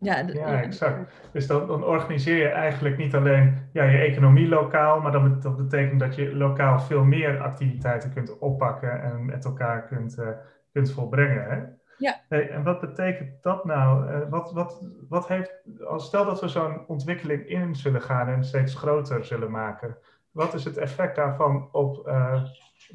ja, 0.00 0.24
ja, 0.32 0.62
exact. 0.62 1.12
Dus 1.32 1.46
dan, 1.46 1.66
dan, 1.66 1.84
organiseer 1.84 2.36
je 2.36 2.48
eigenlijk 2.48 2.96
niet 2.96 3.14
alleen 3.14 3.68
ja, 3.72 3.84
je 3.84 3.98
economie 3.98 4.48
lokaal, 4.48 5.00
maar 5.00 5.12
dat, 5.12 5.42
dat 5.42 5.56
betekent 5.56 6.00
dat 6.00 6.14
je 6.14 6.36
lokaal 6.36 6.80
veel 6.80 7.04
meer 7.04 7.40
activiteiten 7.40 8.12
kunt 8.12 8.38
oppakken 8.38 9.02
en 9.02 9.24
met 9.24 9.44
elkaar 9.44 9.86
kunt, 9.86 10.18
uh, 10.18 10.28
kunt 10.72 10.92
volbrengen. 10.92 11.44
Hè? 11.44 11.62
Ja. 11.98 12.20
Hey, 12.28 12.50
en 12.50 12.62
wat 12.62 12.80
betekent 12.80 13.42
dat 13.42 13.64
nou? 13.64 14.10
Uh, 14.10 14.28
wat, 14.30 14.52
wat, 14.52 14.86
wat 15.08 15.28
heeft, 15.28 15.62
als 15.86 16.06
stel 16.06 16.24
dat 16.24 16.40
we 16.40 16.48
zo'n 16.48 16.86
ontwikkeling 16.86 17.46
in 17.46 17.74
zullen 17.74 18.02
gaan 18.02 18.28
en 18.28 18.44
steeds 18.44 18.74
groter 18.74 19.24
zullen 19.24 19.50
maken, 19.50 19.96
wat 20.30 20.54
is 20.54 20.64
het 20.64 20.76
effect 20.76 21.16
daarvan 21.16 21.68
op 21.72 22.06
uh, 22.06 22.42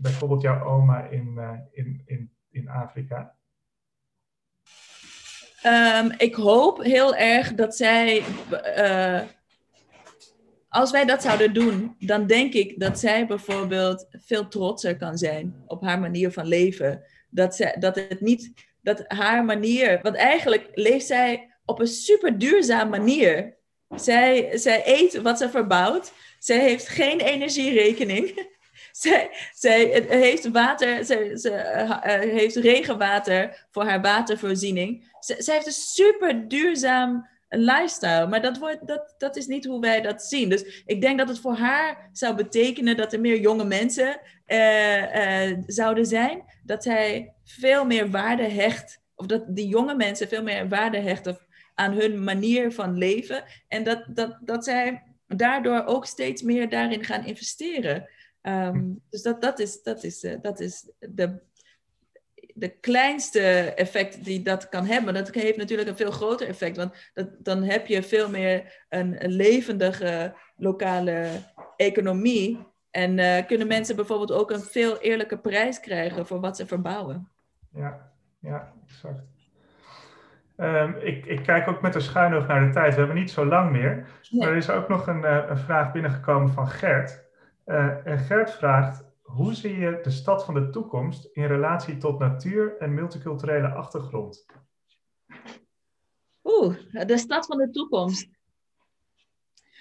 bijvoorbeeld 0.01 0.41
jouw 0.41 0.63
oma 0.63 1.03
in, 1.03 1.39
in, 1.71 2.01
in, 2.05 2.31
in 2.49 2.69
Afrika? 2.69 3.33
Um, 5.65 6.11
ik 6.17 6.35
hoop 6.35 6.83
heel 6.83 7.15
erg 7.15 7.53
dat 7.53 7.75
zij. 7.75 8.23
Uh, 8.77 9.21
als 10.69 10.91
wij 10.91 11.05
dat 11.05 11.21
zouden 11.21 11.53
doen, 11.53 11.95
dan 11.99 12.27
denk 12.27 12.53
ik 12.53 12.79
dat 12.79 12.99
zij 12.99 13.27
bijvoorbeeld 13.27 14.07
veel 14.11 14.47
trotser 14.47 14.97
kan 14.97 15.17
zijn 15.17 15.63
op 15.67 15.81
haar 15.81 15.99
manier 15.99 16.31
van 16.31 16.45
leven. 16.45 17.03
Dat, 17.29 17.55
zij, 17.55 17.75
dat 17.79 17.95
het 17.95 18.21
niet. 18.21 18.53
Dat 18.81 19.03
haar 19.07 19.45
manier. 19.45 19.99
Want 20.01 20.15
eigenlijk 20.15 20.69
leeft 20.73 21.05
zij 21.05 21.53
op 21.65 21.79
een 21.79 21.87
super 21.87 22.37
duurzame 22.37 22.89
manier. 22.89 23.57
Zij, 23.95 24.57
zij 24.57 24.81
eet 24.85 25.21
wat 25.21 25.37
ze 25.37 25.49
verbouwt. 25.49 26.13
Zij 26.39 26.59
heeft 26.59 26.87
geen 26.87 27.19
energierekening. 27.19 28.31
zij, 29.53 30.05
heeft 30.07 30.51
water, 30.51 31.03
ze, 31.03 31.31
ze 31.35 31.49
uh, 31.49 32.33
heeft 32.35 32.55
regenwater 32.55 33.65
voor 33.71 33.83
haar 33.83 34.01
watervoorziening. 34.01 35.11
Ze, 35.19 35.35
zij 35.37 35.53
heeft 35.53 35.67
een 35.67 35.71
super 35.71 36.47
duurzaam 36.47 37.27
lifestyle, 37.49 38.27
maar 38.27 38.41
dat, 38.41 38.57
wordt, 38.57 38.87
dat, 38.87 39.15
dat 39.17 39.35
is 39.35 39.47
niet 39.47 39.65
hoe 39.65 39.79
wij 39.79 40.01
dat 40.01 40.23
zien. 40.23 40.49
Dus 40.49 40.83
ik 40.85 41.01
denk 41.01 41.17
dat 41.17 41.27
het 41.27 41.39
voor 41.39 41.55
haar 41.55 42.09
zou 42.11 42.35
betekenen 42.35 42.97
dat 42.97 43.13
er 43.13 43.19
meer 43.19 43.39
jonge 43.39 43.65
mensen 43.65 44.19
uh, 44.47 45.53
zouden 45.65 46.05
zijn, 46.05 46.43
dat 46.63 46.83
zij 46.83 47.33
veel 47.43 47.85
meer 47.85 48.09
waarde 48.09 48.47
hecht, 48.47 49.01
of 49.15 49.25
dat 49.25 49.43
die 49.47 49.67
jonge 49.67 49.95
mensen 49.95 50.27
veel 50.27 50.43
meer 50.43 50.69
waarde 50.69 50.99
hechten 50.99 51.37
aan 51.75 51.93
hun 51.93 52.23
manier 52.23 52.71
van 52.71 52.97
leven 52.97 53.43
en 53.67 53.83
dat, 53.83 54.03
dat, 54.07 54.37
dat 54.41 54.63
zij 54.63 55.03
daardoor 55.27 55.85
ook 55.85 56.05
steeds 56.05 56.41
meer 56.41 56.69
daarin 56.69 57.03
gaan 57.03 57.25
investeren. 57.25 58.09
Um, 58.47 59.01
dus 59.09 59.21
dat, 59.21 59.41
dat, 59.41 59.59
is, 59.59 59.83
dat, 59.83 60.03
is, 60.03 60.23
uh, 60.23 60.35
dat 60.41 60.59
is 60.59 60.91
de, 60.99 61.41
de 62.53 62.69
kleinste 62.69 63.39
effect 63.75 64.25
die 64.25 64.41
dat 64.41 64.69
kan 64.69 64.85
hebben. 64.85 65.13
Dat 65.13 65.33
heeft 65.33 65.57
natuurlijk 65.57 65.89
een 65.89 65.95
veel 65.95 66.11
groter 66.11 66.47
effect, 66.47 66.77
want 66.77 67.11
dat, 67.13 67.27
dan 67.39 67.63
heb 67.63 67.87
je 67.87 68.03
veel 68.03 68.29
meer 68.29 68.85
een, 68.89 69.23
een 69.23 69.31
levendige 69.31 70.35
lokale 70.55 71.27
economie. 71.75 72.71
En 72.91 73.17
uh, 73.17 73.45
kunnen 73.47 73.67
mensen 73.67 73.95
bijvoorbeeld 73.95 74.31
ook 74.31 74.51
een 74.51 74.61
veel 74.61 74.99
eerlijke 74.99 75.37
prijs 75.37 75.79
krijgen 75.79 76.25
voor 76.25 76.39
wat 76.39 76.57
ze 76.57 76.65
verbouwen. 76.65 77.29
Ja, 77.73 78.11
ja, 78.39 78.73
exact. 78.87 79.31
Um, 80.57 80.95
ik, 80.99 81.25
ik, 81.25 81.43
kijk 81.43 81.67
ook 81.67 81.81
met 81.81 81.95
een 81.95 82.01
schuin 82.01 82.33
over 82.33 82.47
naar 82.47 82.65
de 82.65 82.73
tijd. 82.73 82.93
We 82.93 82.99
hebben 82.99 83.17
niet 83.17 83.31
zo 83.31 83.45
lang 83.45 83.71
meer. 83.71 84.07
Maar 84.29 84.47
er 84.47 84.55
is 84.55 84.69
ook 84.69 84.87
nog 84.87 85.07
een, 85.07 85.21
uh, 85.21 85.43
een 85.47 85.57
vraag 85.57 85.91
binnengekomen 85.91 86.53
van 86.53 86.67
Gert. 86.67 87.22
Uh, 87.65 88.07
en 88.07 88.19
Gert 88.19 88.51
vraagt, 88.51 89.03
hoe 89.21 89.53
zie 89.53 89.77
je 89.77 89.99
de 90.01 90.11
stad 90.11 90.45
van 90.45 90.53
de 90.53 90.69
toekomst 90.69 91.29
in 91.31 91.45
relatie 91.45 91.97
tot 91.97 92.19
natuur 92.19 92.77
en 92.77 92.93
multiculturele 92.93 93.67
achtergrond? 93.67 94.45
Oeh, 96.43 96.75
de 97.05 97.17
stad 97.17 97.45
van 97.45 97.57
de 97.57 97.69
toekomst. 97.69 98.27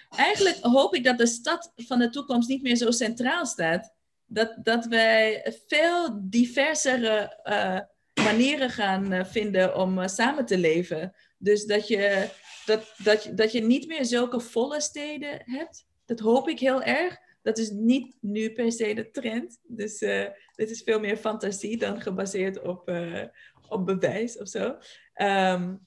Eigenlijk 0.08 0.58
hoop 0.60 0.94
ik 0.94 1.04
dat 1.04 1.18
de 1.18 1.26
stad 1.26 1.72
van 1.76 1.98
de 1.98 2.10
toekomst 2.10 2.48
niet 2.48 2.62
meer 2.62 2.76
zo 2.76 2.90
centraal 2.90 3.46
staat. 3.46 3.94
Dat, 4.26 4.56
dat 4.62 4.86
wij 4.86 5.54
veel 5.66 6.20
diversere 6.22 7.40
uh, 7.44 8.24
manieren 8.24 8.70
gaan 8.70 9.12
uh, 9.12 9.24
vinden 9.24 9.76
om 9.76 10.08
samen 10.08 10.46
te 10.46 10.58
leven. 10.58 11.14
Dus 11.38 11.64
dat 11.64 11.88
je, 11.88 12.30
dat, 12.64 12.94
dat, 12.96 13.30
dat 13.34 13.52
je 13.52 13.62
niet 13.62 13.86
meer 13.86 14.04
zulke 14.04 14.40
volle 14.40 14.80
steden 14.80 15.42
hebt. 15.44 15.86
Dat 16.04 16.20
hoop 16.20 16.48
ik 16.48 16.58
heel 16.58 16.82
erg 16.82 17.18
dat 17.42 17.59
is 17.59 17.70
niet 17.70 18.16
nu 18.20 18.52
per 18.52 18.72
se 18.72 18.94
de 18.94 19.11
trend. 19.11 19.59
Dus 19.62 20.02
uh, 20.02 20.26
dit 20.55 20.70
is 20.70 20.83
veel 20.83 21.00
meer 21.00 21.16
fantasie 21.16 21.76
dan 21.76 22.00
gebaseerd 22.00 22.62
op, 22.62 22.88
uh, 22.88 23.22
op 23.68 23.87
bewijs 23.87 24.38
of 24.38 24.48
zo. 24.48 24.76
Um, 25.14 25.87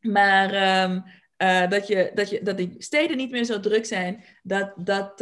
maar 0.00 0.82
um, 0.84 1.04
dat, 1.68 1.86
je, 1.86 2.10
dat, 2.14 2.30
je, 2.30 2.42
dat 2.42 2.56
die 2.56 2.74
steden 2.78 3.16
niet 3.16 3.30
meer 3.30 3.44
zo 3.44 3.60
druk 3.60 3.86
zijn. 3.86 4.24
Dat, 4.42 4.72
dat, 4.76 5.18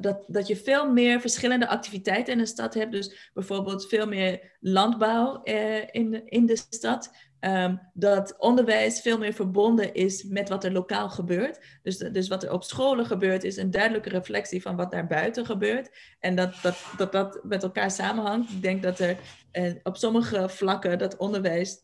dat, 0.00 0.24
dat 0.26 0.46
je 0.46 0.56
veel 0.56 0.92
meer 0.92 1.20
verschillende 1.20 1.68
activiteiten 1.68 2.32
in 2.32 2.38
de 2.38 2.46
stad 2.46 2.74
hebt. 2.74 2.92
Dus 2.92 3.30
bijvoorbeeld 3.34 3.88
veel 3.88 4.06
meer 4.06 4.56
landbouw 4.60 5.42
in, 5.90 6.26
in 6.26 6.46
de 6.46 6.56
stad. 6.56 7.10
Um, 7.40 7.80
dat 7.94 8.38
onderwijs 8.38 9.00
veel 9.00 9.18
meer 9.18 9.32
verbonden 9.32 9.94
is 9.94 10.24
met 10.24 10.48
wat 10.48 10.64
er 10.64 10.72
lokaal 10.72 11.10
gebeurt. 11.10 11.60
Dus, 11.82 11.96
dus 11.96 12.28
wat 12.28 12.42
er 12.42 12.52
op 12.52 12.64
scholen 12.64 13.06
gebeurt, 13.06 13.44
is 13.44 13.56
een 13.56 13.70
duidelijke 13.70 14.08
reflectie 14.08 14.62
van 14.62 14.76
wat 14.76 14.90
daar 14.90 15.06
buiten 15.06 15.46
gebeurt. 15.46 15.90
En 16.20 16.34
dat 16.34 16.54
dat, 16.62 16.76
dat, 16.96 17.12
dat 17.12 17.40
met 17.42 17.62
elkaar 17.62 17.90
samenhangt. 17.90 18.50
Ik 18.50 18.62
denk 18.62 18.82
dat 18.82 18.98
er 18.98 19.18
eh, 19.50 19.72
op 19.82 19.96
sommige 19.96 20.48
vlakken 20.48 20.98
dat 20.98 21.16
onderwijs 21.16 21.76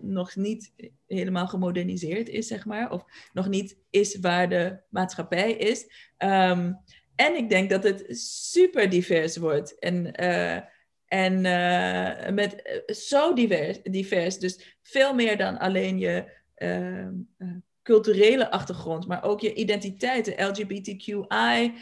nog 0.00 0.36
niet 0.36 0.72
helemaal 1.06 1.46
gemoderniseerd 1.46 2.28
is, 2.28 2.46
zeg 2.46 2.64
maar. 2.64 2.90
Of 2.90 3.04
nog 3.32 3.48
niet 3.48 3.78
is 3.90 4.18
waar 4.20 4.48
de 4.48 4.78
maatschappij 4.88 5.52
is. 5.52 5.82
Um, 6.18 6.80
en 7.16 7.36
ik 7.36 7.48
denk 7.48 7.70
dat 7.70 7.82
het 7.82 8.04
super 8.18 8.90
divers 8.90 9.36
wordt. 9.36 9.78
En 9.78 10.22
uh, 10.22 10.58
en 11.12 11.44
uh, 11.44 12.34
met 12.34 12.82
uh, 12.86 12.94
zo 12.94 13.34
divers, 13.34 13.78
divers, 13.82 14.38
dus 14.38 14.76
veel 14.82 15.14
meer 15.14 15.36
dan 15.36 15.58
alleen 15.58 15.98
je 15.98 16.24
uh, 16.58 17.06
culturele 17.82 18.50
achtergrond, 18.50 19.06
maar 19.06 19.24
ook 19.24 19.40
je 19.40 19.54
identiteit, 19.54 20.24
de 20.24 20.42
LGBTQI, 20.42 21.74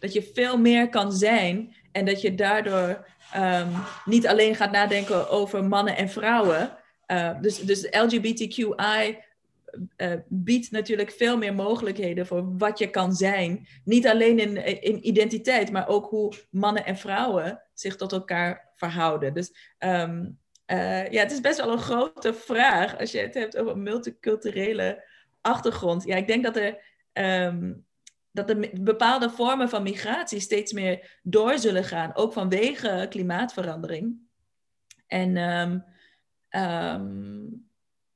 dat 0.00 0.12
je 0.12 0.30
veel 0.34 0.58
meer 0.58 0.88
kan 0.88 1.12
zijn 1.12 1.74
en 1.92 2.04
dat 2.04 2.20
je 2.20 2.34
daardoor 2.34 3.06
um, 3.36 3.68
niet 4.04 4.26
alleen 4.26 4.54
gaat 4.54 4.70
nadenken 4.70 5.30
over 5.30 5.64
mannen 5.64 5.96
en 5.96 6.08
vrouwen. 6.08 6.78
dus, 7.40 7.58
dus 7.58 7.86
LGBTQI 7.90 9.18
uh, 9.96 10.12
biedt 10.28 10.70
natuurlijk 10.70 11.10
veel 11.10 11.36
meer 11.36 11.54
mogelijkheden 11.54 12.26
voor 12.26 12.56
wat 12.56 12.78
je 12.78 12.90
kan 12.90 13.12
zijn. 13.12 13.66
Niet 13.84 14.06
alleen 14.06 14.38
in, 14.38 14.82
in 14.82 15.06
identiteit, 15.06 15.72
maar 15.72 15.88
ook 15.88 16.06
hoe 16.06 16.32
mannen 16.50 16.84
en 16.84 16.96
vrouwen 16.96 17.62
zich 17.74 17.96
tot 17.96 18.12
elkaar 18.12 18.72
verhouden. 18.74 19.34
Dus 19.34 19.74
um, 19.78 20.38
ja, 20.66 21.08
het 21.08 21.32
is 21.32 21.40
best 21.40 21.60
wel 21.60 21.72
een 21.72 21.78
grote 21.78 22.34
vraag 22.34 22.98
als 22.98 23.12
je 23.12 23.18
het 23.18 23.34
hebt 23.34 23.56
over 23.56 23.78
multiculturele 23.78 25.04
achtergrond. 25.40 26.04
Ja, 26.04 26.16
ik 26.16 26.26
denk 26.26 26.44
dat 26.44 26.56
er, 26.56 26.84
um, 27.12 27.86
dat 28.30 28.50
er 28.50 28.70
bepaalde 28.80 29.30
vormen 29.30 29.68
van 29.68 29.82
migratie 29.82 30.40
steeds 30.40 30.72
meer 30.72 31.18
door 31.22 31.58
zullen 31.58 31.84
gaan, 31.84 32.14
ook 32.14 32.32
vanwege 32.32 33.06
klimaatverandering. 33.08 34.16
En 35.06 35.36
um, 36.50 37.67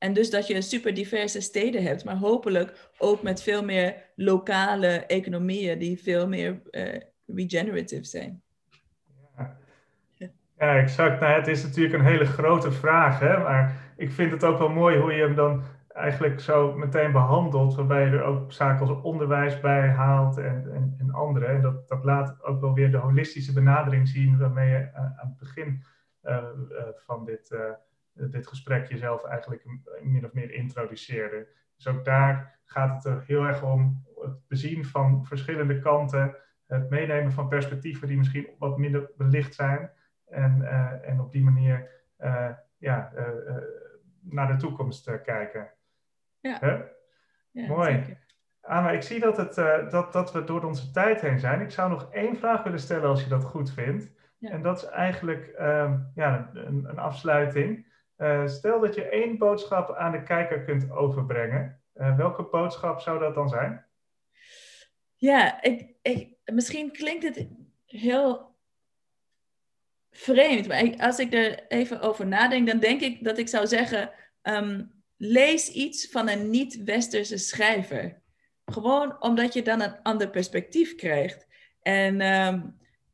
En 0.03 0.13
dus 0.13 0.29
dat 0.29 0.47
je 0.47 0.61
super 0.61 0.93
diverse 0.93 1.41
steden 1.41 1.83
hebt, 1.83 2.05
maar 2.05 2.15
hopelijk 2.15 2.89
ook 2.97 3.21
met 3.21 3.43
veel 3.43 3.63
meer 3.63 3.95
lokale 4.15 4.87
economieën 4.87 5.79
die 5.79 6.01
veel 6.01 6.27
meer 6.27 6.61
uh, 6.71 6.95
regenerative 7.25 8.03
zijn. 8.03 8.41
Ja. 10.15 10.37
exact. 10.57 11.19
Nou, 11.19 11.33
het 11.33 11.47
is 11.47 11.63
natuurlijk 11.63 11.93
een 11.95 12.05
hele 12.05 12.25
grote 12.25 12.71
vraag, 12.71 13.19
hè? 13.19 13.37
maar 13.37 13.93
ik 13.97 14.11
vind 14.11 14.31
het 14.31 14.43
ook 14.43 14.57
wel 14.57 14.69
mooi 14.69 14.97
hoe 14.97 15.13
je 15.13 15.21
hem 15.21 15.35
dan 15.35 15.63
eigenlijk 15.87 16.39
zo 16.39 16.73
meteen 16.73 17.11
behandelt, 17.11 17.75
waarbij 17.75 18.05
je 18.05 18.11
er 18.11 18.23
ook 18.23 18.51
zaken 18.51 18.87
als 18.87 19.01
onderwijs 19.01 19.59
bij 19.59 19.89
haalt 19.89 20.37
en, 20.37 20.71
en, 20.73 20.95
en 20.99 21.11
andere. 21.11 21.45
En 21.45 21.61
dat, 21.61 21.87
dat 21.87 22.03
laat 22.03 22.43
ook 22.43 22.61
wel 22.61 22.73
weer 22.73 22.91
de 22.91 22.97
holistische 22.97 23.53
benadering 23.53 24.07
zien 24.07 24.37
waarmee 24.37 24.69
je 24.69 24.79
uh, 24.79 24.95
aan 24.95 25.27
het 25.27 25.37
begin 25.37 25.83
uh, 26.23 26.43
van 26.95 27.25
dit, 27.25 27.55
dit 28.13 28.47
gesprek 28.47 28.87
jezelf 28.87 29.23
eigenlijk 29.23 29.65
min 30.01 30.25
of 30.25 30.33
meer 30.33 30.51
introduceerde. 30.51 31.47
Dus 31.75 31.87
ook 31.87 32.05
daar 32.05 32.59
gaat 32.65 32.95
het 32.95 33.05
er 33.05 33.23
heel 33.27 33.43
erg 33.43 33.63
om 33.63 34.05
het 34.15 34.47
bezien 34.47 34.85
van 34.85 35.25
verschillende 35.25 35.79
kanten, 35.79 36.35
het 36.67 36.89
meenemen 36.89 37.31
van 37.31 37.47
perspectieven 37.47 38.07
die 38.07 38.17
misschien 38.17 38.49
wat 38.59 38.77
minder 38.77 39.11
belicht 39.17 39.53
zijn 39.53 39.91
en, 40.27 40.61
en 41.03 41.19
op 41.19 41.31
die 41.31 41.43
manier 41.43 41.89
ja, 42.77 43.11
naar 44.21 44.47
de 44.47 44.55
toekomst 44.55 45.21
kijken. 45.21 45.71
Ja. 46.39 46.87
Mooi. 47.51 48.03
Zeker. 48.61 48.93
ik 48.93 49.01
zie 49.01 49.19
dat, 49.19 49.37
het, 49.37 49.55
dat, 49.91 50.13
dat 50.13 50.31
we 50.31 50.43
door 50.43 50.63
onze 50.63 50.91
tijd 50.91 51.21
heen 51.21 51.39
zijn. 51.39 51.61
Ik 51.61 51.71
zou 51.71 51.89
nog 51.89 52.11
één 52.11 52.37
vraag 52.37 52.63
willen 52.63 52.79
stellen 52.79 53.09
als 53.09 53.23
je 53.23 53.29
dat 53.29 53.43
goed 53.43 53.71
vindt. 53.71 54.11
En 54.39 54.61
dat 54.61 54.77
is 54.77 54.85
eigenlijk 54.85 55.55
uh, 55.59 55.93
ja, 56.15 56.49
een, 56.53 56.85
een 56.89 56.99
afsluiting. 56.99 57.91
Uh, 58.23 58.47
stel 58.47 58.79
dat 58.79 58.95
je 58.95 59.09
één 59.09 59.37
boodschap 59.37 59.95
aan 59.95 60.11
de 60.11 60.23
kijker 60.23 60.63
kunt 60.63 60.91
overbrengen. 60.91 61.81
Uh, 61.95 62.17
welke 62.17 62.43
boodschap 62.43 62.99
zou 62.99 63.19
dat 63.19 63.35
dan 63.35 63.49
zijn? 63.49 63.85
Ja, 65.15 65.61
ik, 65.61 65.95
ik, 66.01 66.35
misschien 66.45 66.91
klinkt 66.91 67.23
het 67.23 67.47
heel 67.85 68.55
vreemd. 70.11 70.67
Maar 70.67 70.95
als 70.97 71.19
ik 71.19 71.33
er 71.33 71.67
even 71.67 72.01
over 72.01 72.27
nadenk, 72.27 72.67
dan 72.67 72.79
denk 72.79 73.01
ik 73.01 73.23
dat 73.23 73.37
ik 73.37 73.47
zou 73.47 73.67
zeggen... 73.67 74.11
Um, 74.41 74.93
lees 75.17 75.69
iets 75.69 76.09
van 76.11 76.29
een 76.29 76.49
niet-westerse 76.49 77.37
schrijver. 77.37 78.21
Gewoon 78.65 79.21
omdat 79.21 79.53
je 79.53 79.61
dan 79.61 79.81
een 79.81 80.01
ander 80.01 80.29
perspectief 80.29 80.95
krijgt. 80.95 81.47
En, 81.81 82.21
ehm, 82.21 82.61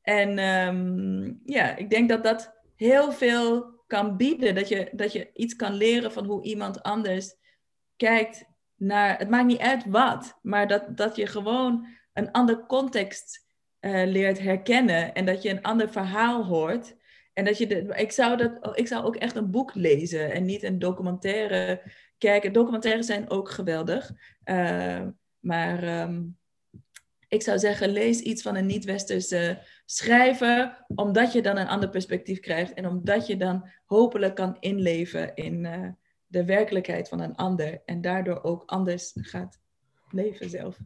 en 0.02 0.38
ehm, 0.38 1.34
ja, 1.46 1.76
ik 1.76 1.90
denk 1.90 2.10
dat 2.10 2.24
dat 2.24 2.54
heel 2.76 3.12
veel 3.12 3.79
kan 3.90 4.18
bieden. 4.18 4.56
Dat 4.56 4.68
je, 4.68 4.90
dat 4.92 5.12
je 5.12 5.30
iets 5.34 5.56
kan 5.56 5.74
leren 5.74 6.12
van 6.12 6.26
hoe 6.26 6.44
iemand 6.44 6.84
anders 6.84 7.36
kijkt 7.96 8.46
naar. 8.76 9.18
Het 9.18 9.30
maakt 9.30 9.46
niet 9.46 9.60
uit 9.60 9.86
wat, 9.86 10.40
maar 10.42 10.68
dat, 10.68 10.98
dat 10.98 11.16
je 11.16 11.28
gewoon 11.28 11.88
een 12.14 12.32
ander 12.32 12.66
context 12.66 13.46
uh, 13.80 14.06
leert 14.06 14.40
herkennen. 14.40 15.14
En 15.14 15.26
dat 15.26 15.42
je 15.42 15.50
een 15.50 15.62
ander 15.62 15.90
verhaal 15.90 16.46
hoort. 16.46 16.96
En 17.34 17.46
dat 17.46 17.58
je 17.58 17.68
de, 17.68 17.94
ik, 17.96 18.12
zou 18.12 18.38
dat, 18.38 18.78
ik 18.80 18.88
zou 18.88 19.06
ook 19.06 19.16
echt 19.16 19.36
een 19.36 19.52
boek 19.52 19.76
lezen 19.76 20.32
en 20.32 20.46
niet 20.46 20.64
een 20.64 20.80
documentaire 20.80 21.82
kijken. 22.18 22.54
Documentaires 22.54 23.06
zijn 23.06 23.30
ook 23.30 23.50
geweldig. 23.50 24.12
Uh, 24.46 25.08
maar 25.40 26.02
um, 26.02 26.38
ik 27.28 27.42
zou 27.42 27.60
zeggen, 27.60 27.90
lees 27.90 28.20
iets 28.20 28.42
van 28.42 28.56
een 28.56 28.66
niet-westerse 28.66 29.62
schrijver, 29.92 30.86
omdat 30.96 31.34
je 31.34 31.42
dan 31.42 31.58
een 31.58 31.68
ander 31.68 31.90
perspectief 31.90 32.40
krijgt 32.40 32.74
en 32.74 32.86
omdat 32.86 33.28
je 33.28 33.38
dan 33.38 33.70
hopelijk 33.86 34.36
kan 34.36 34.58
inleven 34.60 35.36
in 35.36 35.64
uh, 35.64 35.88
de 36.28 36.46
werkelijkheid 36.46 37.10
van 37.10 37.20
een 37.20 37.36
ander 37.36 37.82
en 37.86 38.02
daardoor 38.02 38.44
ook 38.44 38.64
anders 38.66 39.14
gaat 39.16 39.60
leven 40.10 40.50
zelf. 40.50 40.78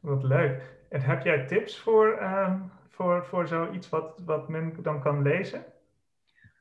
Wat 0.00 0.22
leuk. 0.22 0.62
En 0.88 1.00
heb 1.00 1.24
jij 1.24 1.46
tips 1.46 1.78
voor, 1.78 2.18
uh, 2.20 2.60
voor, 2.88 3.26
voor 3.26 3.48
zoiets 3.48 3.88
wat, 3.88 4.20
wat 4.24 4.48
men 4.48 4.76
dan 4.82 5.02
kan 5.02 5.22
lezen? 5.22 5.64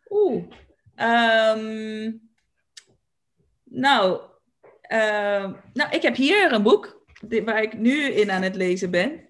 Oeh. 0.09 0.43
Um, 0.95 2.29
nou, 3.63 4.21
uh, 4.91 5.53
nou, 5.73 5.89
ik 5.91 6.01
heb 6.01 6.15
hier 6.15 6.53
een 6.53 6.63
boek 6.63 7.05
waar 7.45 7.61
ik 7.61 7.77
nu 7.77 8.03
in 8.03 8.31
aan 8.31 8.41
het 8.41 8.55
lezen 8.55 8.91
ben. 8.91 9.28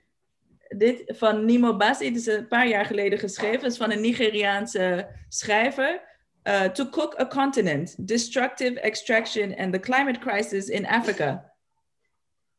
Dit 0.77 1.03
van 1.05 1.45
Nimo 1.45 1.77
Basi, 1.77 2.05
het 2.05 2.15
is 2.15 2.25
een 2.25 2.47
paar 2.47 2.67
jaar 2.67 2.85
geleden 2.85 3.19
geschreven. 3.19 3.61
Het 3.61 3.71
is 3.71 3.77
van 3.77 3.91
een 3.91 4.01
Nigeriaanse 4.01 5.07
schrijver. 5.27 6.07
Uh, 6.43 6.63
to 6.63 6.89
Cook 6.89 7.19
a 7.19 7.27
Continent, 7.27 8.07
Destructive 8.07 8.79
Extraction 8.79 9.55
and 9.57 9.73
the 9.73 9.79
Climate 9.79 10.19
Crisis 10.19 10.67
in 10.67 10.87
Africa. 10.87 11.53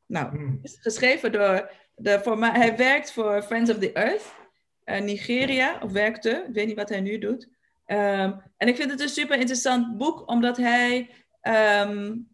Nou, 0.07 0.29
hmm. 0.29 0.59
is 0.63 0.79
geschreven 0.81 1.33
door 1.33 1.71
de 1.95 2.21
forma 2.21 2.53
hij 2.53 2.77
werkt 2.77 3.13
voor 3.13 3.43
Friends 3.43 3.71
of 3.71 3.79
the 3.79 3.93
Earth, 3.93 4.35
uh, 4.85 5.01
Nigeria, 5.01 5.79
of 5.83 5.93
werkte, 5.93 6.45
ik 6.49 6.55
weet 6.55 6.67
niet 6.67 6.77
wat 6.77 6.89
hij 6.89 7.01
nu 7.01 7.19
doet. 7.19 7.49
Um, 7.87 8.43
en 8.57 8.69
ik 8.69 8.77
vind 8.77 8.91
het 8.91 9.01
een 9.01 9.09
super 9.09 9.37
interessant 9.37 9.97
boek, 9.99 10.29
omdat 10.29 10.57
hij 10.57 11.11
um, 11.83 12.29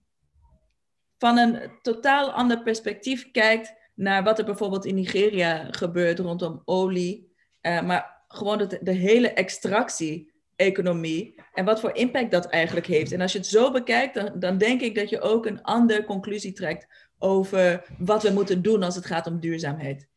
van 1.18 1.38
een 1.38 1.70
totaal 1.82 2.30
ander 2.30 2.62
perspectief 2.62 3.30
kijkt 3.30 3.74
naar 3.96 4.24
wat 4.24 4.38
er 4.38 4.44
bijvoorbeeld 4.44 4.84
in 4.84 4.94
Nigeria 4.94 5.68
gebeurt 5.70 6.18
rondom 6.18 6.62
olie, 6.64 7.34
uh, 7.62 7.82
maar 7.82 8.24
gewoon 8.28 8.58
de, 8.58 8.78
de 8.82 8.92
hele 8.92 9.32
extractie-economie 9.32 11.42
en 11.52 11.64
wat 11.64 11.80
voor 11.80 11.94
impact 11.94 12.30
dat 12.30 12.46
eigenlijk 12.46 12.86
heeft. 12.86 13.12
En 13.12 13.20
als 13.20 13.32
je 13.32 13.38
het 13.38 13.46
zo 13.46 13.70
bekijkt, 13.70 14.14
dan, 14.14 14.32
dan 14.38 14.58
denk 14.58 14.80
ik 14.80 14.94
dat 14.94 15.10
je 15.10 15.20
ook 15.20 15.46
een 15.46 15.62
andere 15.62 16.04
conclusie 16.04 16.52
trekt 16.52 17.10
over 17.18 17.86
wat 17.98 18.22
we 18.22 18.30
moeten 18.30 18.62
doen 18.62 18.82
als 18.82 18.94
het 18.94 19.06
gaat 19.06 19.26
om 19.26 19.40
duurzaamheid. 19.40 20.08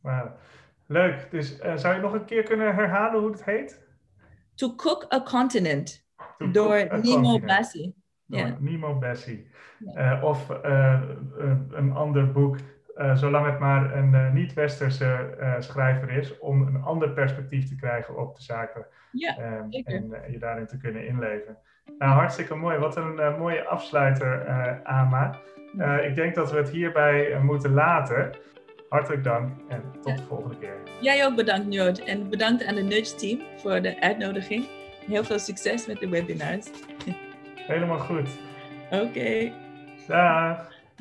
Wauw, 0.00 0.36
leuk. 0.86 1.30
Dus 1.30 1.58
uh, 1.58 1.76
zou 1.76 1.94
je 1.94 2.00
nog 2.00 2.12
een 2.12 2.24
keer 2.24 2.42
kunnen 2.42 2.74
herhalen 2.74 3.20
hoe 3.20 3.30
het 3.30 3.44
heet? 3.44 3.84
To 4.54 4.74
Cook 4.74 5.12
a 5.12 5.22
Continent, 5.22 6.06
door 6.52 6.98
Nemo 7.02 7.40
Bassi. 7.40 7.94
Ja. 8.26 8.56
Nemo 8.58 8.98
Bassi. 8.98 9.46
Uh, 9.96 10.20
of 10.22 10.50
uh, 10.64 11.00
een 11.70 11.92
ander 11.92 12.32
boek, 12.32 12.56
zolang 13.14 13.46
het 13.46 13.58
maar 13.58 13.96
een 13.96 14.34
niet-westerse 14.34 15.36
schrijver 15.58 16.10
is, 16.10 16.38
om 16.38 16.66
een 16.66 16.82
ander 16.82 17.10
perspectief 17.10 17.68
te 17.68 17.76
krijgen 17.76 18.18
op 18.18 18.36
de 18.36 18.42
zaken. 18.42 18.86
Ja, 19.12 19.36
en 19.36 19.70
je 20.30 20.38
daarin 20.38 20.66
te 20.66 20.76
kunnen 20.76 21.06
inleven. 21.06 21.58
Nou, 21.98 22.12
hartstikke 22.12 22.54
mooi. 22.54 22.78
Wat 22.78 22.96
een 22.96 23.38
mooie 23.38 23.64
afsluiter, 23.64 24.46
Ama. 24.84 25.38
ik 26.02 26.14
denk 26.14 26.34
dat 26.34 26.52
we 26.52 26.56
het 26.56 26.70
hierbij 26.70 27.38
moeten 27.42 27.72
laten. 27.72 28.30
Hartelijk 28.88 29.24
dank 29.24 29.50
en 29.68 29.82
tot 30.00 30.16
de 30.16 30.22
volgende 30.22 30.58
keer. 30.58 30.76
Jij 31.00 31.26
ook 31.26 31.36
bedankt, 31.36 31.66
Njord. 31.66 32.04
En 32.04 32.28
bedankt 32.28 32.64
aan 32.64 32.74
de 32.74 32.82
Nudge 32.82 33.14
Team 33.14 33.40
voor 33.56 33.82
de 33.82 34.00
uitnodiging. 34.00 34.66
Heel 35.06 35.24
veel 35.24 35.38
succes 35.38 35.86
met 35.86 35.98
de 36.00 36.08
webinars. 36.08 36.70
Helemaal 37.66 37.98
goed. 37.98 38.28
Oké. 38.90 39.52
Dag. 40.06 40.75